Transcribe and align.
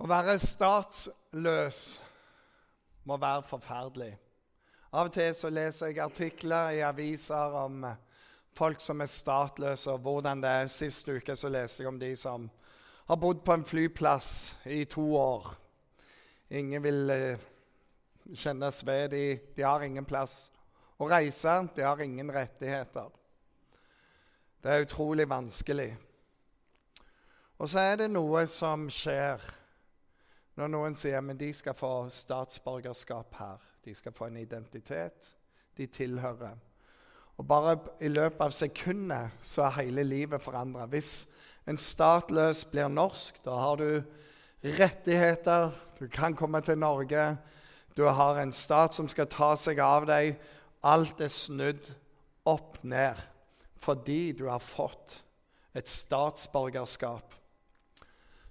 Å 0.00 0.08
være 0.08 0.38
statsløs 0.40 1.78
må 3.04 3.18
være 3.20 3.42
forferdelig. 3.44 4.14
Av 4.96 5.10
og 5.10 5.12
til 5.12 5.34
så 5.36 5.50
leser 5.52 5.90
jeg 5.90 6.00
artikler 6.00 6.78
i 6.78 6.80
aviser 6.80 7.56
om 7.60 7.84
folk 8.56 8.80
som 8.80 9.04
er 9.04 9.10
statløse, 9.12 9.92
og 9.92 10.00
hvordan 10.06 10.40
det 10.40 10.54
er. 10.62 10.72
Sist 10.72 11.08
uke 11.08 11.36
så 11.36 11.52
leste 11.52 11.84
jeg 11.84 11.92
om 11.92 12.00
de 12.00 12.14
som 12.16 12.48
har 13.10 13.20
bodd 13.20 13.44
på 13.44 13.58
en 13.58 13.66
flyplass 13.68 14.32
i 14.72 14.86
to 14.88 15.04
år. 15.20 15.52
Ingen 16.48 16.82
vil 16.82 17.12
eh, 17.12 17.46
kjennes 18.32 18.80
ved. 18.86 19.12
De, 19.12 19.22
de 19.52 19.68
har 19.68 19.84
ingen 19.84 20.08
plass 20.08 20.48
å 20.96 21.12
reise. 21.12 21.60
De 21.76 21.84
har 21.84 22.00
ingen 22.00 22.32
rettigheter. 22.32 23.12
Det 24.64 24.72
er 24.72 24.88
utrolig 24.88 25.28
vanskelig. 25.28 25.92
Og 27.60 27.68
så 27.68 27.84
er 27.84 28.00
det 28.00 28.12
noe 28.16 28.48
som 28.48 28.88
skjer 28.88 29.59
når 30.58 30.72
noen 30.72 30.96
sier 30.98 31.22
men 31.24 31.38
de 31.38 31.52
skal 31.54 31.76
få 31.76 32.08
statsborgerskap 32.12 33.36
her. 33.38 33.60
De 33.84 33.94
skal 33.94 34.12
få 34.12 34.28
en 34.28 34.40
identitet. 34.40 35.30
De 35.76 35.86
tilhører. 35.86 36.58
Og 37.40 37.46
Bare 37.48 37.78
i 38.04 38.08
løpet 38.08 38.42
av 38.44 38.52
sekundet 38.52 39.38
så 39.40 39.64
er 39.64 39.78
hele 39.78 40.04
livet 40.04 40.42
forandra. 40.42 40.84
Hvis 40.90 41.28
en 41.68 41.78
statløs 41.80 42.66
blir 42.68 42.90
norsk, 42.92 43.38
da 43.44 43.54
har 43.56 43.80
du 43.80 44.02
rettigheter. 44.64 45.70
Du 45.98 46.08
kan 46.08 46.36
komme 46.36 46.60
til 46.60 46.78
Norge. 46.78 47.38
Du 47.96 48.04
har 48.04 48.42
en 48.42 48.52
stat 48.52 48.94
som 48.94 49.08
skal 49.08 49.30
ta 49.30 49.54
seg 49.56 49.80
av 49.80 50.06
deg. 50.10 50.36
Alt 50.84 51.20
er 51.20 51.32
snudd 51.32 51.90
opp 52.48 52.82
ned 52.82 53.18
fordi 53.80 54.32
du 54.36 54.44
har 54.44 54.60
fått 54.60 55.22
et 55.72 55.88
statsborgerskap. 55.88 57.32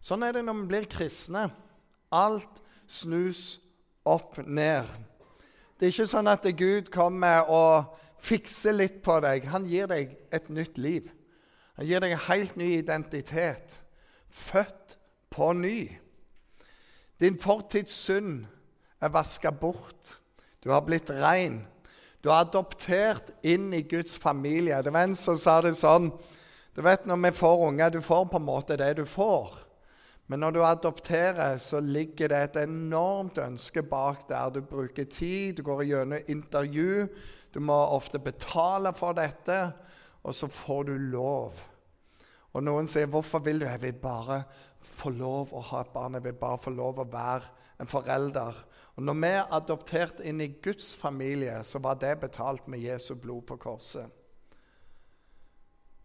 Sånn 0.02 0.24
er 0.26 0.34
det 0.34 0.42
når 0.48 0.56
vi 0.64 0.70
blir 0.72 0.88
kristne. 0.90 1.44
Alt 2.12 2.62
snus 2.88 3.60
opp 4.06 4.38
ned. 4.46 4.88
Det 5.80 5.88
er 5.88 5.94
ikke 5.94 6.12
sånn 6.12 6.30
at 6.32 6.48
Gud 6.60 6.90
kommer 6.92 7.48
og 7.54 7.96
fikser 8.20 8.76
litt 8.76 9.00
på 9.06 9.20
deg. 9.24 9.48
Han 9.54 9.68
gir 9.70 9.88
deg 9.88 10.16
et 10.36 10.50
nytt 10.52 10.78
liv. 10.82 11.08
Han 11.80 11.88
gir 11.88 12.04
deg 12.04 12.16
en 12.16 12.26
helt 12.28 12.58
ny 12.60 12.74
identitet. 12.76 13.78
Født 14.28 14.98
på 15.32 15.54
ny. 15.56 15.88
Din 17.20 17.40
fortids 17.40 17.96
synd 17.96 18.48
er 19.00 19.14
vaska 19.14 19.52
bort. 19.52 20.18
Du 20.64 20.72
har 20.74 20.84
blitt 20.84 21.12
ren. 21.12 21.62
Du 22.20 22.30
er 22.30 22.42
adoptert 22.42 23.32
inn 23.48 23.72
i 23.74 23.86
Guds 23.88 24.18
familie. 24.20 24.82
Det 24.84 24.92
var 24.92 25.08
en 25.08 25.16
som 25.16 25.38
sa 25.40 25.62
det 25.64 25.78
sånn 25.80 26.12
Du 26.76 26.84
vet 26.86 27.08
når 27.08 27.18
vi 27.24 27.32
får 27.36 27.64
unger, 27.68 27.90
du 27.92 28.02
får 28.04 28.28
på 28.32 28.40
en 28.40 28.46
måte 28.46 28.78
det 28.80 28.94
du 29.00 29.06
får. 29.08 29.56
Men 30.30 30.44
når 30.44 30.52
du 30.52 30.60
adopterer, 30.62 31.58
så 31.58 31.80
ligger 31.82 32.30
det 32.30 32.40
et 32.44 32.58
enormt 32.62 33.40
ønske 33.42 33.82
bak 33.82 34.28
der. 34.30 34.52
Du 34.54 34.62
bruker 34.62 35.08
tid, 35.10 35.58
du 35.58 35.64
går 35.66 35.88
gjennom 35.90 36.30
intervju. 36.30 37.08
Du 37.54 37.60
må 37.60 37.74
ofte 37.74 38.22
betale 38.22 38.94
for 38.94 39.18
dette, 39.18 39.58
og 40.24 40.36
så 40.38 40.48
får 40.48 40.84
du 40.84 40.94
lov. 40.94 41.64
Og 42.54 42.64
noen 42.64 42.88
sier 42.88 43.06
'Hvorfor 43.06 43.40
vil 43.40 43.60
du?' 43.60 43.66
'Jeg 43.66 43.82
vil 43.82 43.94
bare 43.94 44.44
få 44.82 45.10
lov 45.10 45.54
å 45.54 45.62
ha 45.62 45.82
et 45.82 45.94
barn. 45.94 46.14
Jeg 46.14 46.24
vil 46.24 46.34
bare 46.34 46.58
få 46.58 46.70
lov 46.70 47.00
å 47.00 47.12
være 47.12 47.42
en 47.80 47.88
forelder.' 47.88 48.66
Og 48.96 49.04
når 49.04 49.14
vi 49.14 49.28
er 49.28 49.52
adoptert 49.52 50.20
inn 50.20 50.42
i 50.42 50.48
Guds 50.62 50.96
familie, 50.96 51.64
så 51.64 51.80
var 51.80 51.94
det 51.94 52.20
betalt 52.20 52.68
med 52.68 52.80
Jesu 52.80 53.16
blod 53.16 53.42
på 53.42 53.56
korset. 53.56 54.06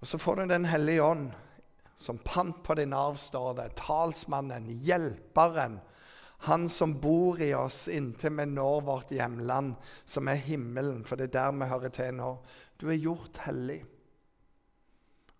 Og 0.00 0.06
så 0.06 0.19
får 0.19 0.34
du 0.34 0.48
Den 0.48 0.64
hellige 0.64 1.02
ånd 1.02 1.33
som 1.97 2.19
pant 2.19 2.62
på 2.64 2.75
din 2.75 2.92
arv, 2.92 3.17
står 3.20 3.55
det. 3.59 3.69
Talsmannen, 3.78 4.67
hjelperen. 4.84 5.81
Han 6.45 6.69
som 6.69 6.98
bor 7.01 7.41
i 7.41 7.55
oss 7.55 7.86
inntil 7.89 8.34
vi 8.36 8.45
når 8.51 8.81
vårt 8.84 9.12
hjemland, 9.14 9.77
som 10.05 10.29
er 10.29 10.42
himmelen. 10.45 11.05
For 11.05 11.17
det 11.17 11.30
er 11.30 11.36
der 11.39 11.55
vi 11.57 11.70
hører 11.70 11.95
til 11.95 12.18
nå. 12.18 12.30
Du 12.80 12.91
er 12.91 13.01
gjort 13.01 13.41
hellig. 13.46 13.80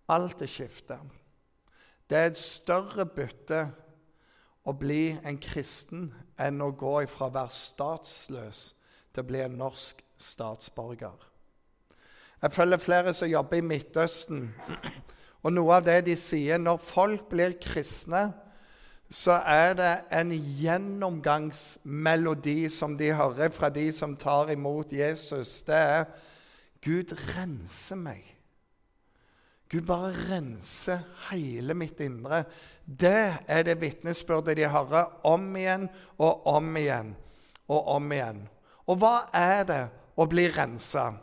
Alt 0.09 0.41
er 0.41 0.49
skifta. 0.49 0.99
Det 2.09 2.17
er 2.17 2.31
et 2.31 2.39
større 2.39 3.05
bytte 3.09 3.61
å 4.65 4.73
bli 4.77 5.15
en 5.25 5.37
kristen 5.41 6.09
enn 6.41 6.61
å 6.61 6.71
gå 6.73 6.97
fra 7.09 7.29
å 7.29 7.33
være 7.33 7.53
statsløs 7.53 8.65
til 9.13 9.23
å 9.23 9.29
bli 9.29 9.41
en 9.41 9.57
norsk 9.61 10.01
statsborger. 10.17 11.15
Jeg 12.41 12.53
følger 12.53 12.81
flere 12.81 13.13
som 13.13 13.29
jobber 13.29 13.57
i 13.57 13.65
Midtøsten. 13.65 14.47
Og 15.45 15.53
noe 15.53 15.75
av 15.77 15.85
det 15.85 15.99
de 16.07 16.15
sier 16.17 16.57
når 16.57 16.79
folk 16.81 17.29
blir 17.29 17.53
kristne, 17.61 18.33
så 19.13 19.37
er 19.45 19.75
det 19.77 20.09
en 20.17 20.31
gjennomgangsmelodi 20.33 22.65
som 22.73 22.97
de 22.97 23.13
hører 23.13 23.53
fra 23.53 23.69
de 23.69 23.93
som 23.93 24.17
tar 24.17 24.49
imot 24.55 24.89
Jesus. 24.93 25.63
Det 25.67 25.77
er 25.77 26.05
Gud 26.81 27.13
renser 27.35 27.95
meg. 28.01 28.35
Gud 29.69 29.85
bare 29.85 30.13
renser 30.29 30.99
hele 31.29 31.73
mitt 31.77 31.99
indre. 32.01 32.43
Det 32.85 33.33
er 33.45 33.63
det 33.65 33.81
vitnesbyrdet 33.81 34.57
de 34.57 34.67
hører 34.69 35.05
om 35.25 35.55
igjen 35.57 35.89
og 36.17 36.47
om 36.49 36.77
igjen 36.77 37.15
og 37.69 37.87
om 37.95 38.11
igjen. 38.13 38.49
Og 38.85 38.97
hva 39.01 39.29
er 39.33 39.63
det 39.65 39.89
å 40.17 40.25
bli 40.29 40.49
rensa? 40.53 41.13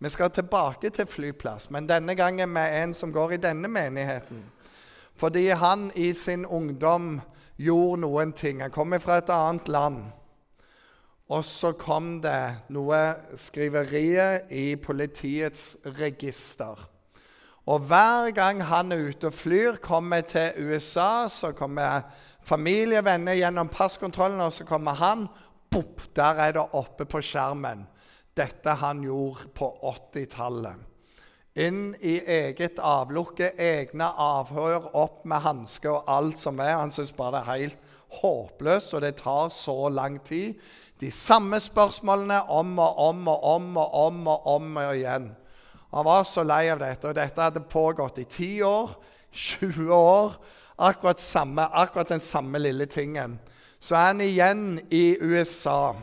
Vi 0.00 0.08
skal 0.08 0.30
tilbake 0.30 0.90
til 0.90 1.06
flyplass, 1.06 1.70
men 1.70 1.88
denne 1.88 2.14
gangen 2.16 2.48
med 2.48 2.82
en 2.82 2.94
som 2.94 3.12
går 3.12 3.32
i 3.36 3.42
denne 3.42 3.68
menigheten. 3.68 4.44
Fordi 5.16 5.48
han 5.48 5.90
i 5.94 6.12
sin 6.12 6.46
ungdom 6.46 7.20
gjorde 7.56 8.00
noen 8.00 8.32
ting. 8.32 8.62
Han 8.62 8.72
kom 8.72 8.96
fra 9.00 9.18
et 9.20 9.28
annet 9.30 9.68
land. 9.68 9.98
Og 11.28 11.44
så 11.44 11.74
kom 11.78 12.16
det 12.24 12.72
noe 12.72 13.02
skriverier 13.36 14.48
i 14.50 14.72
politiets 14.80 15.76
register. 15.84 16.80
Og 17.68 17.84
hver 17.86 18.32
gang 18.34 18.64
han 18.64 18.92
er 18.92 19.04
ute 19.12 19.28
og 19.28 19.36
flyr, 19.36 19.76
kommer 19.84 20.24
til 20.24 20.56
USA, 20.58 21.28
så 21.28 21.52
kommer 21.52 22.08
familievenner 22.42 23.36
gjennom 23.36 23.68
passkontrollen, 23.68 24.40
og 24.40 24.52
så 24.52 24.64
kommer 24.64 24.96
han. 24.96 25.28
Pop, 25.70 26.00
der 26.16 26.40
er 26.48 26.56
det 26.56 26.66
oppe 26.72 27.04
på 27.04 27.20
skjermen. 27.20 27.84
Dette 28.40 28.76
han 28.80 29.02
gjorde 29.04 29.50
på 29.54 29.68
80-tallet. 29.92 30.86
Inn 31.60 31.90
i 32.00 32.14
eget 32.30 32.78
avlukke, 32.78 33.50
egne 33.58 34.06
avhør, 34.22 34.92
opp 34.96 35.24
med 35.28 35.42
hanske 35.44 35.90
og 35.90 36.08
alt 36.08 36.38
som 36.38 36.60
er. 36.62 36.78
Han 36.78 36.94
syns 36.94 37.10
bare 37.16 37.34
det 37.34 37.40
er 37.40 37.50
helt 37.50 37.96
håpløst, 38.20 38.94
og 38.94 39.02
det 39.04 39.16
tar 39.20 39.50
så 39.52 39.76
lang 39.92 40.20
tid. 40.24 40.54
De 41.00 41.10
samme 41.10 41.60
spørsmålene 41.60 42.42
om 42.52 42.78
og 42.78 42.98
om 43.08 43.28
og 43.28 43.44
om 43.54 43.76
og 43.82 43.94
om 44.06 44.26
og 44.28 44.46
om 44.54 44.76
og 44.76 44.96
igjen. 44.96 45.30
Han 45.90 46.06
var 46.06 46.24
så 46.24 46.44
lei 46.46 46.68
av 46.70 46.80
dette, 46.82 47.10
og 47.10 47.18
dette 47.18 47.42
hadde 47.42 47.66
pågått 47.66 48.20
i 48.22 48.26
10 48.28 48.62
år, 48.68 48.94
20 49.32 49.94
år. 49.94 50.36
Akkurat, 50.80 51.20
samme, 51.20 51.66
akkurat 51.66 52.14
den 52.14 52.22
samme 52.22 52.58
lille 52.62 52.86
tingen. 52.86 53.40
Så 53.80 53.96
er 53.96 54.12
han 54.12 54.20
igjen 54.24 54.64
i 54.90 55.18
USA. 55.20 55.96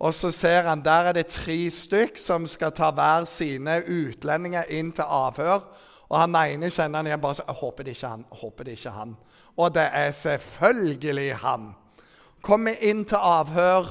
Og 0.00 0.14
så 0.16 0.30
ser 0.32 0.64
han 0.64 0.80
der 0.84 1.10
er 1.10 1.16
det 1.16 1.26
tre 1.28 1.58
stykk 1.70 2.18
som 2.18 2.46
skal 2.48 2.72
ta 2.72 2.88
hver 2.96 3.26
sine 3.28 3.82
utlendinger 3.84 4.70
inn 4.72 4.94
til 4.96 5.04
avhør. 5.04 5.66
Og 6.08 6.16
han 6.18 6.34
ene 6.40 6.70
kjenner 6.72 7.02
han 7.02 7.10
igjen 7.10 7.20
bare 7.22 7.38
så, 7.38 7.44
jeg 7.46 7.60
håper 7.60 7.86
det 7.86 7.94
ikke 7.94 8.12
han, 8.14 8.24
håper 8.40 8.66
det 8.66 8.78
ikke 8.78 8.94
han. 8.96 9.16
Og 9.60 9.74
det 9.74 9.86
er 10.00 10.14
selvfølgelig 10.16 11.34
han. 11.42 11.66
Kommer 12.42 12.80
inn 12.80 13.04
til 13.04 13.20
avhør. 13.20 13.90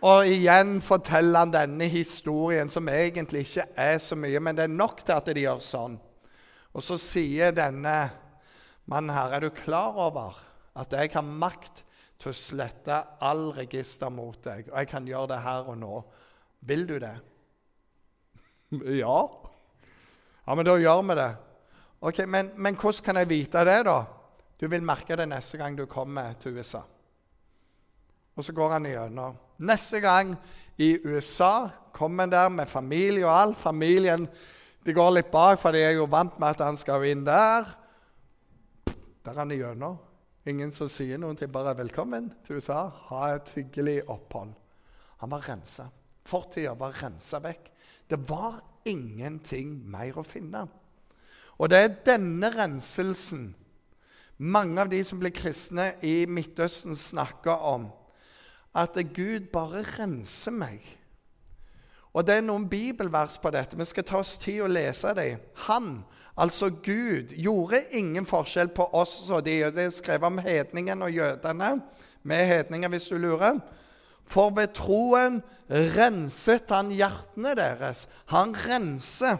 Og 0.00 0.26
igjen 0.32 0.78
forteller 0.80 1.44
han 1.44 1.52
denne 1.52 1.86
historien, 1.92 2.70
som 2.72 2.88
egentlig 2.88 3.44
ikke 3.44 3.66
er 3.76 3.98
så 4.00 4.16
mye, 4.16 4.40
men 4.40 4.56
det 4.56 4.64
er 4.64 4.72
nok 4.72 5.02
til 5.04 5.12
at 5.12 5.28
de 5.28 5.42
gjør 5.44 5.60
sånn. 5.60 5.98
Og 6.72 6.84
så 6.84 6.96
sier 7.00 7.52
denne 7.52 7.96
mannen 8.88 9.12
her, 9.12 9.36
er 9.36 9.44
du 9.44 9.50
klar 9.52 9.98
over 10.00 10.38
at 10.80 10.92
jeg 10.96 11.12
har 11.12 11.26
makt 11.26 11.84
til 12.20 12.32
å 12.32 12.36
slette 12.36 12.96
all 13.24 13.50
register 13.56 14.12
mot 14.12 14.36
deg, 14.44 14.68
og 14.68 14.76
jeg 14.78 14.88
kan 14.90 15.06
gjøre 15.08 15.32
det 15.32 15.42
her 15.44 15.70
og 15.72 15.78
nå? 15.80 16.00
Vil 16.68 16.86
du 16.88 16.98
det? 17.00 17.14
Ja. 19.00 19.18
Ja, 20.46 20.54
men 20.54 20.66
da 20.66 20.76
gjør 20.78 21.02
vi 21.08 21.16
det. 21.18 21.30
Ok, 22.00 22.18
Men, 22.26 22.50
men 22.56 22.76
hvordan 22.76 23.04
kan 23.04 23.16
jeg 23.20 23.28
vite 23.28 23.64
det, 23.64 23.82
da? 23.88 23.98
Du 24.60 24.66
vil 24.68 24.84
merke 24.84 25.16
det 25.16 25.28
neste 25.28 25.56
gang 25.56 25.76
du 25.76 25.86
kommer 25.88 26.34
til 26.40 26.58
USA. 26.58 26.82
Og 28.36 28.44
så 28.44 28.52
går 28.52 28.76
han 28.76 28.86
igjennom. 28.86 29.36
Neste 29.64 30.00
gang 30.00 30.34
i 30.80 30.94
USA 31.04 31.68
kommer 31.92 32.24
han 32.24 32.32
der 32.32 32.48
med 32.48 32.68
familie 32.68 33.26
og 33.26 33.34
alt. 33.34 33.58
Familien 33.60 34.28
de 34.84 34.92
går 34.96 35.10
litt 35.16 35.32
bak, 35.32 35.58
for 35.60 35.72
de 35.72 35.82
er 35.84 35.96
jo 35.96 36.08
vant 36.08 36.38
med 36.40 36.54
at 36.54 36.64
han 36.64 36.76
skal 36.80 37.04
inn 37.08 37.24
der. 37.24 37.68
Der 38.86 39.32
er 39.32 39.42
han 39.42 39.52
igjennom. 39.52 39.98
Ingen 40.48 40.70
som 40.72 40.88
sier 40.88 41.18
noen 41.18 41.36
ting, 41.36 41.52
Bare 41.52 41.74
'velkommen 41.76 42.32
til 42.44 42.56
USA'. 42.56 42.88
Ha 42.88 43.34
et 43.34 43.50
hyggelig 43.54 44.08
opphold. 44.08 44.54
Han 45.18 45.30
var 45.30 45.48
rensa. 45.48 45.88
Fortida 46.24 46.74
var 46.74 47.02
rensa 47.02 47.38
vekk. 47.38 47.70
Det 48.10 48.28
var 48.28 48.62
ingenting 48.84 49.90
mer 49.90 50.12
å 50.18 50.22
finne. 50.22 50.68
Og 51.58 51.70
det 51.70 51.78
er 51.78 51.96
denne 52.04 52.50
renselsen 52.50 53.54
mange 54.40 54.80
av 54.80 54.88
de 54.88 55.02
som 55.04 55.18
blir 55.20 55.34
kristne 55.36 55.90
i 56.00 56.24
Midtøsten, 56.24 56.96
snakker 56.96 57.60
om 57.60 57.90
at 58.74 58.94
Gud 59.12 59.50
bare 59.52 59.82
renser 59.98 60.54
meg. 60.56 60.80
Og 62.12 62.26
Det 62.26 62.36
er 62.36 62.42
noen 62.42 62.68
bibelvers 62.68 63.38
på 63.38 63.52
dette. 63.54 63.78
Vi 63.78 63.86
skal 63.86 64.04
ta 64.04 64.18
oss 64.18 64.38
tid 64.42 64.64
å 64.64 64.70
lese 64.70 65.12
dem. 65.14 65.38
Han, 65.66 66.00
altså 66.34 66.70
Gud, 66.82 67.36
gjorde 67.38 67.84
ingen 67.94 68.26
forskjell 68.26 68.72
på 68.74 68.88
oss 68.98 69.30
og 69.30 69.44
de. 69.46 69.60
Det 69.70 69.84
er 69.84 69.94
skrevet 69.94 70.26
om 70.26 70.40
hedningen 70.42 71.06
og 71.06 71.14
jødene. 71.14 71.76
Er 72.30 72.50
hedninger, 72.50 72.88
hvis 72.88 73.08
du 73.12 73.18
lurer. 73.18 73.60
For 74.26 74.50
ved 74.54 74.74
troen 74.74 75.40
renset 75.70 76.70
han 76.74 76.90
hjertene 76.90 77.54
deres. 77.58 78.08
Han 78.34 78.56
renser. 78.58 79.38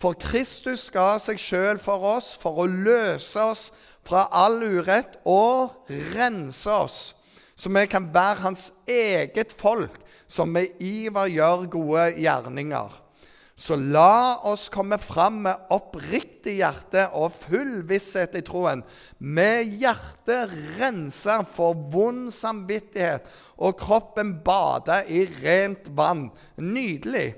For 0.00 0.16
Kristus 0.16 0.88
ga 0.92 1.18
seg 1.20 1.40
sjøl 1.40 1.78
for 1.80 2.04
oss 2.16 2.32
for 2.40 2.62
å 2.62 2.68
løse 2.68 3.42
oss 3.44 3.68
fra 4.06 4.24
all 4.32 4.62
urett 4.64 5.18
og 5.28 5.90
rense 6.14 6.72
oss, 6.72 7.00
så 7.60 7.68
vi 7.68 7.84
kan 7.92 8.08
være 8.14 8.40
hans 8.46 8.70
eget 8.88 9.52
folk 9.52 9.98
som 10.30 10.48
med 10.54 10.80
iver 10.80 11.28
gjør 11.28 11.66
gode 11.68 12.06
gjerninger. 12.16 12.96
Så 13.60 13.76
la 13.76 14.40
oss 14.48 14.70
komme 14.72 14.96
fram 14.96 15.42
med 15.44 15.66
oppriktig 15.74 16.54
hjerte 16.62 17.02
og 17.12 17.34
full 17.42 17.82
visshet 17.90 18.38
i 18.38 18.40
troen, 18.46 18.80
med 19.18 19.68
hjertet 19.82 20.54
rensa 20.78 21.42
for 21.44 21.76
vond 21.92 22.30
samvittighet 22.32 23.28
og 23.60 23.76
kroppen 23.82 24.38
bada 24.46 25.02
i 25.04 25.26
rent 25.42 25.92
vann. 25.92 26.30
Nydelig. 26.56 27.34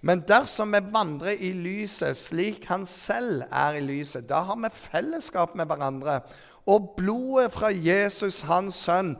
Men 0.00 0.22
dersom 0.28 0.74
vi 0.74 0.80
vandrer 0.92 1.40
i 1.40 1.52
lyset 1.56 2.18
slik 2.18 2.66
han 2.70 2.86
selv 2.86 3.46
er 3.50 3.78
i 3.78 3.84
lyset, 3.84 4.28
da 4.28 4.42
har 4.46 4.58
vi 4.60 4.70
fellesskap 4.72 5.54
med 5.56 5.66
hverandre. 5.66 6.20
Og 6.66 6.94
blodet 6.96 7.52
fra 7.54 7.70
Jesus, 7.70 8.42
hans 8.46 8.74
sønn, 8.86 9.16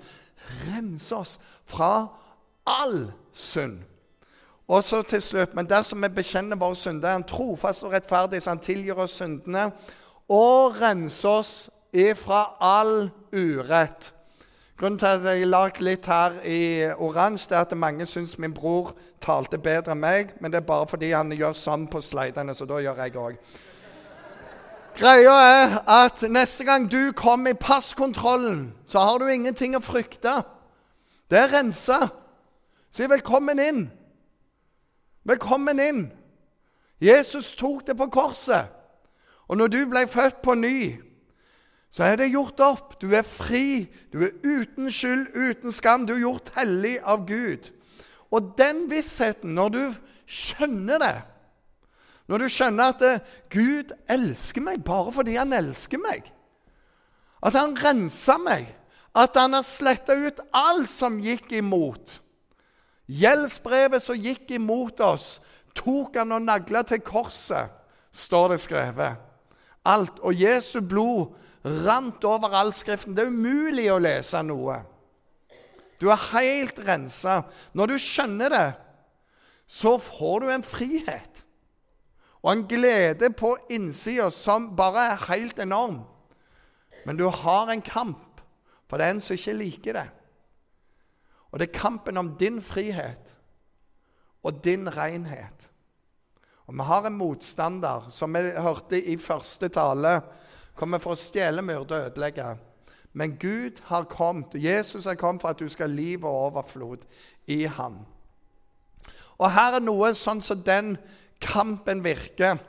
renser 0.66 1.16
oss 1.16 1.36
fra 1.66 2.08
all 2.66 3.12
synd. 3.32 3.80
Og 4.66 4.82
så 4.84 5.02
til 5.02 5.22
slutt, 5.22 5.54
Men 5.54 5.68
dersom 5.68 6.02
vi 6.02 6.08
bekjenner 6.08 6.56
våre 6.56 6.76
synder, 6.76 7.08
er 7.08 7.12
han 7.12 7.24
trofast 7.24 7.84
og 7.84 7.92
rettferdig, 7.92 8.42
så 8.42 8.50
han 8.50 8.58
tilgir 8.58 8.98
oss 8.98 9.18
syndene 9.20 9.70
og 10.28 10.80
renser 10.80 11.28
oss 11.28 11.70
ifra 11.92 12.56
all 12.60 13.10
urett. 13.32 14.12
Grunnen 14.76 14.98
til 14.98 15.06
at 15.06 15.24
jeg 15.24 15.48
har 15.48 15.78
litt 15.80 16.06
her 16.06 16.34
i 16.44 16.84
oransje, 17.00 17.54
er 17.54 17.62
at 17.64 17.76
mange 17.76 18.04
syns 18.06 18.34
min 18.38 18.52
bror 18.52 18.90
talte 19.24 19.56
bedre 19.56 19.94
enn 19.94 20.02
meg, 20.02 20.34
men 20.40 20.52
det 20.52 20.58
er 20.58 20.66
bare 20.68 20.84
fordi 20.90 21.14
han 21.16 21.32
gjør 21.32 21.56
sånn 21.56 21.86
på 21.88 22.02
slidene, 22.04 22.52
så 22.52 22.68
da 22.68 22.82
gjør 22.84 23.00
jeg 23.00 23.16
òg. 23.16 23.38
Greia 24.96 25.32
er 25.32 25.78
at 25.88 26.26
neste 26.28 26.66
gang 26.68 26.90
du 26.92 27.12
kommer 27.16 27.54
i 27.54 27.60
passkontrollen, 27.60 28.74
så 28.84 29.00
har 29.00 29.18
du 29.18 29.32
ingenting 29.32 29.78
å 29.78 29.80
frykte. 29.80 30.42
Det 31.30 31.40
er 31.40 31.52
rensa. 31.56 32.10
Si 32.92 33.08
velkommen 33.08 33.58
inn. 33.60 33.82
Velkommen 35.24 35.80
inn. 35.80 36.04
Jesus 37.00 37.54
tok 37.56 37.86
det 37.88 37.96
på 37.96 38.10
korset. 38.12 38.68
Og 39.48 39.56
når 39.56 39.72
du 39.72 39.80
ble 39.88 40.04
født 40.08 40.42
på 40.44 40.54
ny, 40.54 40.78
så 41.96 42.04
er 42.04 42.18
det 42.20 42.32
gjort 42.34 42.60
opp. 42.60 42.98
Du 43.00 43.14
er 43.16 43.24
fri. 43.24 43.86
Du 44.12 44.20
er 44.26 44.34
uten 44.44 44.90
skyld, 44.92 45.30
uten 45.32 45.72
skam. 45.72 46.04
Du 46.04 46.12
er 46.12 46.26
gjort 46.26 46.50
hellig 46.58 46.98
av 47.00 47.22
Gud. 47.28 47.70
Og 48.28 48.50
den 48.58 48.84
vissheten, 48.90 49.54
når 49.56 49.72
du 49.72 49.80
skjønner 50.26 51.00
det 51.00 51.16
Når 52.26 52.42
du 52.42 52.48
skjønner 52.50 52.90
at 52.90 53.02
eh, 53.06 53.20
Gud 53.54 53.92
elsker 54.10 54.64
meg 54.66 54.80
bare 54.84 55.12
fordi 55.14 55.36
han 55.38 55.54
elsker 55.54 56.00
meg 56.02 56.26
At 57.38 57.54
han 57.54 57.76
renser 57.78 58.40
meg, 58.42 58.66
at 59.14 59.38
han 59.38 59.54
har 59.54 59.62
sletta 59.62 60.16
ut 60.18 60.42
alt 60.50 60.90
som 60.90 61.20
gikk 61.22 61.54
imot 61.54 62.16
Gjeldsbrevet 63.06 64.02
som 64.02 64.18
gikk 64.18 64.50
imot 64.58 64.98
oss, 65.06 65.36
tok 65.78 66.18
han 66.18 66.34
og 66.34 66.42
nagla 66.42 66.82
til 66.82 66.98
korset, 67.06 67.70
står 68.10 68.48
det 68.50 68.58
skrevet. 68.64 69.20
Alt. 69.86 70.18
Og 70.26 70.34
Jesu 70.34 70.80
blod 70.82 71.36
rant 71.66 72.24
over 72.24 72.54
all 72.54 72.72
Skriften. 72.74 73.16
Det 73.16 73.26
er 73.26 73.32
umulig 73.32 73.88
å 73.90 74.00
lese 74.02 74.42
noe. 74.46 74.80
Du 76.00 76.10
er 76.12 76.28
helt 76.32 76.78
rensa. 76.86 77.40
Når 77.74 77.92
du 77.92 77.96
skjønner 78.00 78.52
det, 78.52 78.66
så 79.66 79.96
får 79.98 80.44
du 80.44 80.52
en 80.52 80.66
frihet 80.66 81.42
og 82.46 82.52
en 82.52 82.66
glede 82.70 83.32
på 83.34 83.56
innsida 83.74 84.28
som 84.30 84.68
bare 84.78 85.08
er 85.10 85.24
helt 85.32 85.58
enorm. 85.58 86.04
Men 87.06 87.18
du 87.18 87.24
har 87.26 87.72
en 87.72 87.82
kamp, 87.82 88.42
for 88.86 88.98
det 88.98 89.06
er 89.06 89.16
en 89.16 89.22
som 89.24 89.34
ikke 89.34 89.56
liker 89.58 89.98
det. 89.98 90.06
Og 91.50 91.58
det 91.58 91.68
er 91.68 91.80
kampen 91.80 92.20
om 92.20 92.34
din 92.38 92.60
frihet 92.62 93.34
og 94.46 94.62
din 94.62 94.86
renhet. 94.94 95.66
Og 96.66 96.74
vi 96.74 96.86
har 96.86 97.06
en 97.06 97.18
motstander, 97.18 98.06
som 98.10 98.34
vi 98.34 98.42
hørte 98.62 98.98
i 98.98 99.16
første 99.18 99.70
tale, 99.74 100.20
kommer 100.76 101.00
for 101.02 101.16
å 101.16 101.20
stjele, 101.20 101.64
myrde 101.64 101.96
og 101.96 102.10
ødelegge. 102.10 102.50
Men 103.16 103.38
Gud 103.40 103.80
har 103.88 104.04
kommet, 104.12 104.54
Jesus 104.60 105.06
har 105.08 105.16
kommet 105.16 105.42
for 105.42 105.54
at 105.54 105.60
du 105.60 105.68
skal 105.72 105.88
ha 105.88 105.96
liv 105.96 106.24
og 106.24 106.50
overflod 106.50 107.06
i 107.48 107.64
ham. 107.64 108.02
Og 109.38 109.50
her 109.52 109.78
er 109.78 109.84
noe 109.84 110.12
sånn 110.16 110.42
som 110.44 110.60
den 110.64 110.96
kampen 111.40 112.02
virker. 112.04 112.60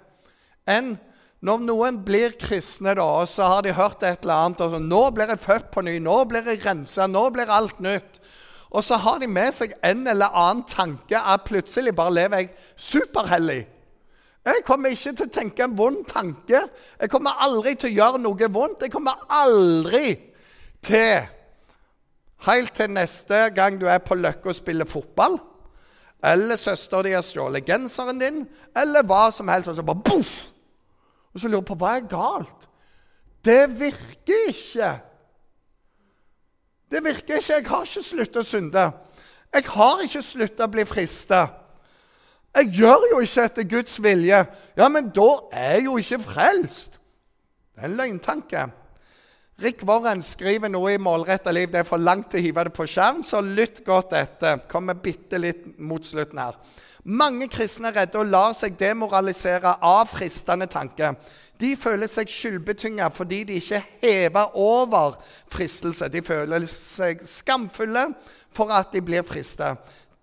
En, 0.68 0.96
når 1.44 1.64
noen 1.64 2.00
blir 2.04 2.36
kristne, 2.40 2.96
da, 2.98 3.06
og 3.22 3.30
så 3.32 3.48
har 3.52 3.64
de 3.64 3.76
hørt 3.76 4.04
et 4.04 4.24
eller 4.24 4.48
annet 4.48 4.62
og 4.62 4.72
så, 4.72 4.80
'Nå 4.80 5.04
blir 5.12 5.28
jeg 5.28 5.40
født 5.40 5.72
på 5.72 5.82
ny. 5.82 6.00
Nå 6.00 6.24
blir 6.26 6.44
jeg 6.48 6.66
rensa. 6.66 7.08
Nå 7.08 7.30
blir 7.30 7.52
alt 7.52 7.80
nytt.' 7.80 8.20
Og 8.72 8.84
så 8.84 8.98
har 8.98 9.20
de 9.20 9.28
med 9.28 9.54
seg 9.56 9.74
en 9.84 10.08
eller 10.08 10.34
annen 10.36 10.64
tanke 10.64 11.16
at 11.16 11.46
plutselig 11.48 11.96
bare 11.96 12.14
lever 12.14 12.38
jeg 12.38 12.50
superhellig. 12.76 13.68
Jeg 14.48 14.64
kommer 14.66 14.94
ikke 14.96 15.12
til 15.12 15.28
å 15.28 15.34
tenke 15.34 15.66
en 15.66 15.76
vond 15.76 16.06
tanke. 16.08 16.62
Jeg 17.02 17.12
kommer 17.12 17.42
aldri 17.44 17.76
til 17.76 17.92
å 17.92 17.98
gjøre 17.98 18.22
noe 18.24 18.52
vondt. 18.54 18.86
Jeg 18.86 18.94
kommer 18.94 19.26
aldri 19.28 20.14
til 20.86 21.28
Helt 22.46 22.76
til 22.78 22.92
neste 22.94 23.48
gang 23.56 23.80
du 23.82 23.88
er 23.90 23.98
på 24.06 24.16
Løkka 24.16 24.52
og 24.52 24.56
spiller 24.56 24.86
fotball, 24.86 25.40
eller 26.24 26.56
søster 26.60 27.02
di 27.06 27.16
har 27.16 27.26
stjålet 27.26 27.66
genseren 27.66 28.22
din, 28.22 28.44
eller 28.78 29.06
hva 29.10 29.32
som 29.34 29.50
helst, 29.50 29.72
og 29.72 29.78
så 29.78 29.86
bare 29.86 30.04
boff! 30.06 30.34
Og 31.34 31.42
så 31.42 31.50
lurer 31.50 31.66
du 31.66 31.70
på 31.70 31.78
hva 31.82 31.96
er 31.98 32.06
galt. 32.10 32.68
Det 33.46 33.64
virker 33.80 34.50
ikke. 34.50 34.92
Det 36.92 37.04
virker 37.04 37.42
ikke. 37.42 37.54
Jeg 37.54 37.68
har 37.68 37.86
ikke 37.86 38.06
sluttet 38.06 38.40
å 38.42 38.46
synde. 38.46 38.86
Jeg 39.54 39.68
har 39.74 40.02
ikke 40.06 40.24
sluttet 40.26 40.66
å 40.66 40.72
bli 40.72 40.86
frista. 40.90 41.42
Jeg 42.58 42.72
gjør 42.74 43.04
jo 43.12 43.20
ikke 43.22 43.44
etter 43.46 43.66
Guds 43.70 44.00
vilje. 44.02 44.38
Ja, 44.78 44.88
men 44.90 45.12
da 45.14 45.28
er 45.54 45.76
jeg 45.76 45.86
jo 45.86 45.98
ikke 46.02 46.24
frelst. 46.26 46.98
Det 47.76 47.84
er 47.84 47.92
en 47.92 47.98
løgntanke. 48.00 48.64
Rick 49.62 49.84
Warren 49.86 50.24
skriver 50.26 50.70
noe 50.70 50.96
i 50.96 51.02
Målretta 51.02 51.54
liv. 51.54 51.70
Det 51.70 51.84
er 51.84 51.86
for 51.86 52.02
langt 52.02 52.32
til 52.32 52.42
å 52.42 52.46
hive 52.46 52.64
det 52.66 52.74
på 52.74 52.88
skjerm, 52.90 53.22
så 53.26 53.44
lytt 53.46 53.84
godt 53.86 54.16
etter. 54.18 54.64
Kommer 54.70 54.98
bitte 55.02 55.38
litt 55.42 55.68
mot 55.78 56.06
slutten 56.06 56.42
her. 56.42 56.58
Mange 57.08 57.46
kristne 57.48 57.92
er 57.92 58.02
redde 58.02 58.20
og 58.20 58.30
lar 58.34 58.56
seg 58.58 58.74
demoralisere 58.78 59.78
av 59.86 60.10
fristende 60.12 60.66
tanker. 60.70 61.14
De 61.62 61.72
føler 61.80 62.10
seg 62.10 62.30
skyldbetynga 62.30 63.08
fordi 63.14 63.44
de 63.48 63.62
ikke 63.62 63.84
hever 64.02 64.58
over 64.58 65.16
fristelse. 65.54 66.10
De 66.10 66.22
føler 66.26 66.66
seg 66.70 67.22
skamfulle 67.26 68.10
for 68.54 68.74
at 68.74 68.92
de 68.94 69.02
blir 69.06 69.26
frista. 69.26 69.76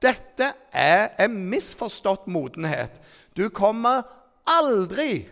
Dette 0.03 0.51
er 0.73 1.13
en 1.23 1.37
misforstått 1.51 2.27
modenhet. 2.31 2.99
Du 3.37 3.49
kommer 3.51 4.05
aldri 4.47 5.27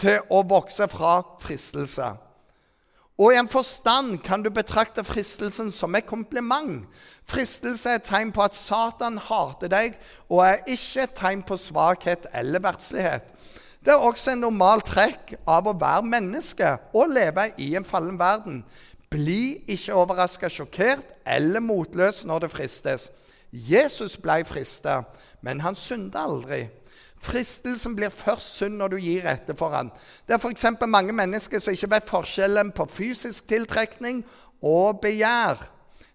til 0.00 0.22
å 0.32 0.42
vokse 0.48 0.88
fra 0.92 1.18
fristelse. 1.42 2.14
Og 3.16 3.32
i 3.32 3.38
en 3.40 3.48
forstand 3.48 4.18
kan 4.24 4.42
du 4.44 4.50
betrakte 4.52 5.04
fristelsen 5.06 5.70
som 5.72 5.94
et 5.96 6.04
kompliment. 6.08 6.84
Fristelse 7.26 7.88
er 7.94 8.00
et 8.00 8.04
tegn 8.04 8.32
på 8.34 8.44
at 8.44 8.56
Satan 8.56 9.16
hater 9.30 9.72
deg, 9.72 9.96
og 10.28 10.42
er 10.44 10.66
ikke 10.68 11.06
et 11.06 11.14
tegn 11.16 11.44
på 11.46 11.56
svakhet 11.56 12.28
eller 12.36 12.60
verdslighet. 12.66 13.32
Det 13.80 13.94
er 13.94 14.04
også 14.04 14.34
en 14.34 14.44
normal 14.44 14.82
trekk 14.84 15.36
av 15.48 15.68
å 15.70 15.76
være 15.78 16.10
menneske 16.10 16.74
og 16.92 17.14
leve 17.14 17.48
i 17.62 17.70
en 17.78 17.86
fallen 17.86 18.18
verden. 18.20 18.64
Bli 19.08 19.62
ikke 19.70 19.96
overraska, 19.96 20.50
sjokkert 20.52 21.14
eller 21.24 21.62
motløs 21.64 22.24
når 22.28 22.44
det 22.44 22.52
fristes. 22.52 23.08
Jesus 23.68 24.16
ble 24.20 24.42
frista, 24.44 25.02
men 25.42 25.62
han 25.64 25.78
synda 25.78 26.26
aldri. 26.26 26.66
Fristelsen 27.22 27.96
blir 27.96 28.12
først 28.12 28.58
synd 28.58 28.76
når 28.78 28.92
du 28.92 28.96
gir 29.00 29.26
etter 29.30 29.56
for 29.58 29.72
han. 29.74 29.90
Det 30.28 30.36
er 30.36 30.42
f.eks. 30.42 30.66
mange 30.86 31.14
mennesker 31.16 31.62
som 31.62 31.74
ikke 31.74 31.90
vet 31.94 32.10
forskjellen 32.10 32.72
på 32.76 32.86
fysisk 32.92 33.48
tiltrekning 33.48 34.22
og 34.62 35.00
begjær. 35.00 35.64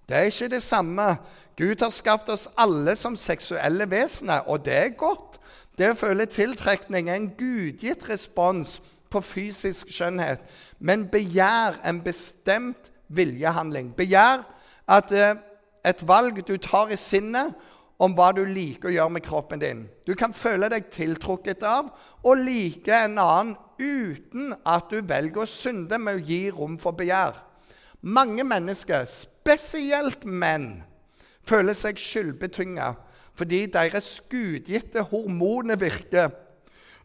Det 0.07 0.17
er 0.17 0.29
ikke 0.29 0.51
det 0.51 0.63
samme. 0.63 1.15
Gud 1.57 1.81
har 1.81 1.91
skapt 1.93 2.29
oss 2.29 2.47
alle 2.57 2.95
som 2.95 3.15
seksuelle 3.15 3.89
vesener, 3.89 4.47
og 4.47 4.65
det 4.65 4.77
er 4.77 4.95
godt. 4.97 5.39
Det 5.77 5.91
å 5.91 5.97
føle 5.97 6.27
tiltrekning 6.29 7.09
er 7.09 7.19
en 7.19 7.29
gudgitt 7.37 8.07
respons 8.09 8.79
på 9.11 9.21
fysisk 9.23 9.91
skjønnhet, 9.91 10.43
men 10.79 11.07
begjær 11.11 11.81
en 11.87 12.01
bestemt 12.03 12.91
viljehandling. 13.11 13.91
Begjær 13.97 14.45
at 14.87 15.11
eh, 15.11 15.39
et 15.83 16.03
valg 16.07 16.41
du 16.45 16.55
tar 16.61 16.91
i 16.93 16.99
sinnet 16.99 17.55
om 18.01 18.15
hva 18.17 18.31
du 18.33 18.41
liker 18.45 18.89
å 18.89 18.95
gjøre 18.95 19.15
med 19.17 19.25
kroppen 19.25 19.61
din. 19.61 19.83
Du 20.05 20.15
kan 20.17 20.33
føle 20.33 20.69
deg 20.73 20.89
tiltrukket 20.93 21.65
av 21.67 21.91
og 22.25 22.41
like 22.41 22.93
en 23.05 23.19
annen 23.21 23.55
uten 23.81 24.55
at 24.65 24.89
du 24.89 25.01
velger 25.05 25.43
å 25.43 25.49
synde 25.49 25.97
med 26.01 26.19
å 26.19 26.25
gi 26.25 26.43
rom 26.53 26.77
for 26.81 26.97
begjær. 26.97 27.37
Mange 28.01 28.45
mennesker, 28.45 29.05
spesielt 29.09 30.25
menn, 30.25 30.81
føler 31.45 31.77
seg 31.77 32.01
skyldbetynga 32.01 32.95
fordi 33.37 33.63
deres 33.73 34.19
gudgitte 34.29 35.05
hormoner 35.09 35.79
virker. 35.79 36.33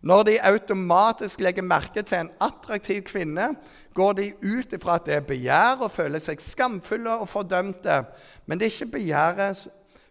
Når 0.06 0.22
de 0.28 0.36
automatisk 0.44 1.40
legger 1.42 1.64
merke 1.66 2.02
til 2.06 2.20
en 2.20 2.30
attraktiv 2.40 3.02
kvinne, 3.08 3.48
går 3.94 4.12
de 4.18 4.26
ut 4.44 4.75
ifra 4.76 5.00
at 5.00 5.06
det 5.08 5.14
er 5.16 5.26
begjær 5.26 5.82
og 5.82 5.90
føler 5.90 6.22
seg 6.22 6.42
skamfulle 6.44 7.16
og 7.25 7.28
fordømte. 7.32 8.02
Men 8.46 8.60
det 8.60 8.68
er 8.68 8.75
ikke 8.75 8.98
begjæret 8.98 9.66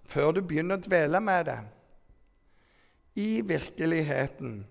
før 0.09 0.33
du 0.35 0.41
begynner 0.41 0.79
å 0.79 0.83
dvele 0.83 1.21
med 1.23 1.47
det. 1.47 1.59
I 3.15 3.29
virkeligheten 3.47 4.65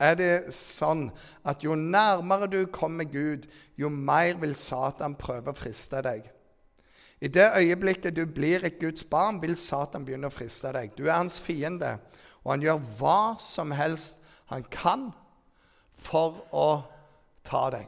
er 0.00 0.16
det 0.16 0.34
sånn 0.56 1.10
at 1.44 1.64
jo 1.66 1.76
nærmere 1.76 2.48
du 2.48 2.62
kommer 2.72 3.04
Gud, 3.04 3.44
jo 3.76 3.90
mer 3.92 4.38
vil 4.40 4.54
Satan 4.56 5.18
prøve 5.20 5.52
å 5.52 5.58
friste 5.58 6.00
deg. 6.06 6.24
I 7.20 7.28
det 7.28 7.50
øyeblikket 7.58 8.16
du 8.16 8.22
blir 8.24 8.64
et 8.64 8.80
Guds 8.80 9.04
barn, 9.04 9.42
vil 9.42 9.58
Satan 9.60 10.06
begynne 10.08 10.30
å 10.30 10.32
friste 10.32 10.72
deg. 10.72 10.94
Du 10.96 11.04
er 11.04 11.18
hans 11.18 11.36
fiende, 11.42 11.98
og 12.40 12.54
han 12.54 12.64
gjør 12.64 12.80
hva 12.96 13.20
som 13.44 13.76
helst 13.76 14.19
han 14.50 14.64
kan 14.70 15.10
for 15.94 16.42
å 16.50 16.68
ta 17.46 17.68
deg. 17.72 17.86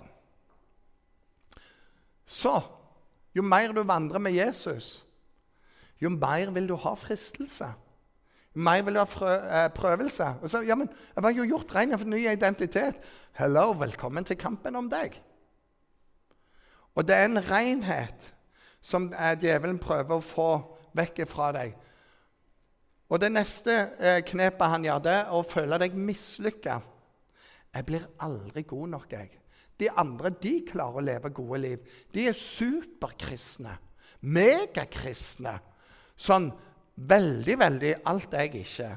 Så 2.27 2.55
jo 3.35 3.43
mer 3.45 3.73
du 3.75 3.83
vandrer 3.89 4.23
med 4.23 4.37
Jesus, 4.37 5.03
jo 6.01 6.11
mer 6.13 6.53
vil 6.55 6.69
du 6.71 6.77
ha 6.83 6.95
fristelse 6.99 7.73
Jo 8.53 8.61
mer 8.61 8.83
vil 8.85 8.99
du 8.99 9.01
ha 9.01 9.29
eh, 9.33 9.69
prøvelse. 9.73 10.27
Og 10.43 10.51
så, 10.51 10.61
ja, 10.61 10.75
men 10.77 10.91
Jeg 11.15 11.23
var 11.25 11.31
jo 11.33 11.47
gjort 11.49 11.75
ren 11.75 11.99
for 11.99 12.09
ny 12.09 12.19
identitet. 12.29 12.99
Hello, 13.33 13.73
velkommen 13.73 14.25
til 14.29 14.37
kampen 14.37 14.77
om 14.77 14.91
deg. 14.93 15.17
Og 16.95 17.09
det 17.09 17.17
er 17.17 17.25
en 17.25 17.41
renhet 17.41 18.27
som 18.85 19.09
eh, 19.09 19.39
djevelen 19.41 19.79
prøver 19.81 20.19
å 20.19 20.27
få 20.27 20.51
vekk 20.93 21.23
fra 21.31 21.49
deg. 21.57 21.73
Og 23.13 23.21
det 23.21 23.29
neste 23.35 23.75
eh, 24.01 24.23
knepet 24.25 24.73
han 24.73 24.89
gjør, 24.89 25.05
det 25.05 25.15
er 25.19 25.37
å 25.37 25.45
føle 25.45 25.79
deg 25.81 25.97
mislykka. 25.97 26.79
Jeg 27.73 27.89
blir 27.89 28.09
aldri 28.25 28.65
god 28.69 28.93
nok, 28.95 29.13
jeg. 29.13 29.39
De 29.81 29.89
andre 30.01 30.33
de 30.41 30.55
klarer 30.69 31.01
å 31.01 31.05
leve 31.05 31.33
gode 31.35 31.61
liv. 31.61 31.95
De 32.13 32.27
er 32.31 32.37
superkristne. 32.37 33.77
Megakristne. 34.33 35.57
Sånn 36.17 36.53
Veldig, 36.93 37.55
veldig 37.59 37.93
alt 38.05 38.35
er 38.37 38.47
jeg 38.47 38.67
ikke. 38.67 38.91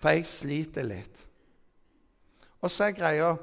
For 0.00 0.16
jeg 0.16 0.28
sliter 0.28 0.86
litt. 0.86 1.24
Og 2.62 2.70
så 2.72 2.88
er 2.88 2.96
greia 2.96 3.34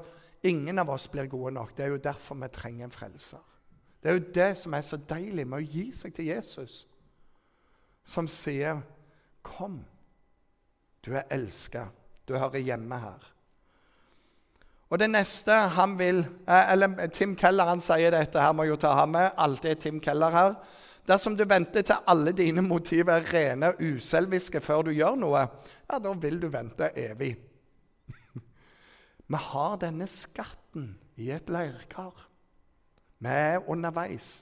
ingen 0.46 0.80
av 0.82 0.90
oss 0.90 1.06
blir 1.12 1.28
gode 1.30 1.52
nok. 1.54 1.74
Det 1.76 1.86
er 1.86 1.94
jo 1.94 2.02
derfor 2.02 2.38
vi 2.40 2.48
trenger 2.52 2.88
en 2.88 2.94
frelser. 2.94 3.42
Det 4.00 4.10
er 4.10 4.16
jo 4.16 4.32
det 4.34 4.50
som 4.58 4.74
er 4.74 4.84
så 4.84 4.96
deilig 4.96 5.46
med 5.46 5.60
å 5.60 5.70
gi 5.76 5.90
seg 5.96 6.14
til 6.16 6.30
Jesus, 6.30 6.86
som 8.04 8.28
sier, 8.28 8.80
'Kom, 9.42 9.84
du 11.04 11.14
er 11.14 11.28
elska. 11.30 11.88
Du 12.28 12.36
hører 12.36 12.58
hjemme 12.58 12.98
her.' 12.98 13.32
Og 14.90 14.98
det 14.98 15.06
neste 15.10 15.54
han 15.76 15.94
vil 15.98 16.24
eh, 16.48 16.72
eller 16.72 17.06
Tim 17.14 17.36
Keller 17.38 17.68
han 17.70 17.80
sier 17.82 18.10
dette, 18.10 18.40
her 18.42 18.52
må 18.52 18.66
jo 18.66 18.76
ta 18.76 18.90
ham 18.98 19.14
med. 19.14 19.30
Alltid 19.38 19.70
er 19.70 19.82
Tim 19.84 20.00
Keller 20.02 20.34
her. 20.34 20.56
Dersom 21.06 21.36
du 21.38 21.44
venter 21.48 21.82
til 21.86 22.02
alle 22.10 22.32
dine 22.36 22.62
motiver 22.62 23.20
er 23.20 23.28
rene 23.32 23.70
og 23.70 23.80
uselviske 23.82 24.60
før 24.62 24.88
du 24.88 24.90
gjør 24.94 25.16
noe, 25.18 25.46
ja, 25.86 25.98
da 25.98 26.12
vil 26.22 26.40
du 26.42 26.48
vente 26.50 26.90
evig. 26.98 27.32
Vi 29.30 29.40
har 29.46 29.78
denne 29.80 30.06
skatten 30.10 30.92
i 31.22 31.30
et 31.34 31.50
leirkar. 31.50 32.26
Vi 33.20 33.30
er 33.30 33.70
underveis. 33.70 34.40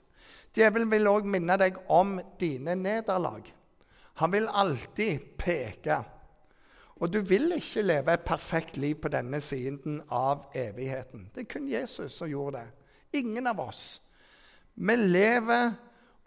Djevelen 0.57 0.90
vil 0.90 1.09
òg 1.11 1.28
minne 1.28 1.57
deg 1.61 1.76
om 1.93 2.17
dine 2.40 2.75
nederlag. 2.78 3.45
Han 4.19 4.33
vil 4.33 4.49
alltid 4.51 5.37
peke. 5.39 6.01
Og 6.99 7.13
du 7.13 7.21
vil 7.23 7.53
ikke 7.55 7.83
leve 7.83 8.13
et 8.13 8.25
perfekt 8.27 8.77
liv 8.77 8.97
på 8.99 9.11
denne 9.15 9.39
siden 9.41 10.01
av 10.11 10.49
evigheten. 10.59 11.29
Det 11.35 11.45
er 11.45 11.53
kun 11.53 11.69
Jesus 11.71 12.17
som 12.19 12.31
gjorde 12.31 12.59
det. 12.59 13.21
Ingen 13.21 13.47
av 13.47 13.61
oss. 13.63 14.01
Vi 14.75 14.97
lever 14.97 15.71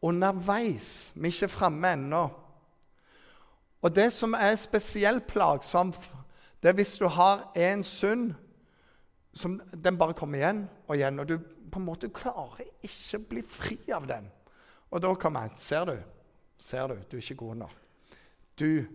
underveis. 0.01 1.11
Vi 1.15 1.27
er 1.27 1.35
ikke 1.35 1.51
framme 1.51 1.91
ennå. 1.93 2.21
Og 3.81 3.95
det 3.95 4.13
som 4.13 4.33
er 4.39 4.55
spesielt 4.55 5.27
plagsomt, 5.27 5.99
det 6.63 6.69
er 6.69 6.77
hvis 6.79 6.95
du 7.01 7.07
har 7.11 7.51
en 7.55 7.83
synd 7.83 8.31
som 9.33 9.59
den 9.83 9.97
bare 9.97 10.13
kommer 10.13 10.39
igjen 10.39 10.63
og 10.87 10.95
igjen, 10.95 11.19
og 11.19 11.27
du 11.27 11.37
på 11.71 11.79
en 11.79 11.87
måte 11.87 12.11
klarer 12.13 12.63
ikke 12.83 13.19
å 13.19 13.27
bli 13.29 13.43
fri 13.47 13.77
av 13.91 14.07
den. 14.07 14.31
Og 14.91 15.03
da 15.03 15.13
kommer 15.15 15.47
jeg 15.47 15.59
Ser 15.59 15.85
du? 15.85 15.95
Ser 16.57 16.87
du? 16.87 16.99
Du 17.11 17.17
er 17.17 17.23
ikke 17.23 17.35
god 17.35 17.63
nok. 17.65 17.80
Du 18.61 18.85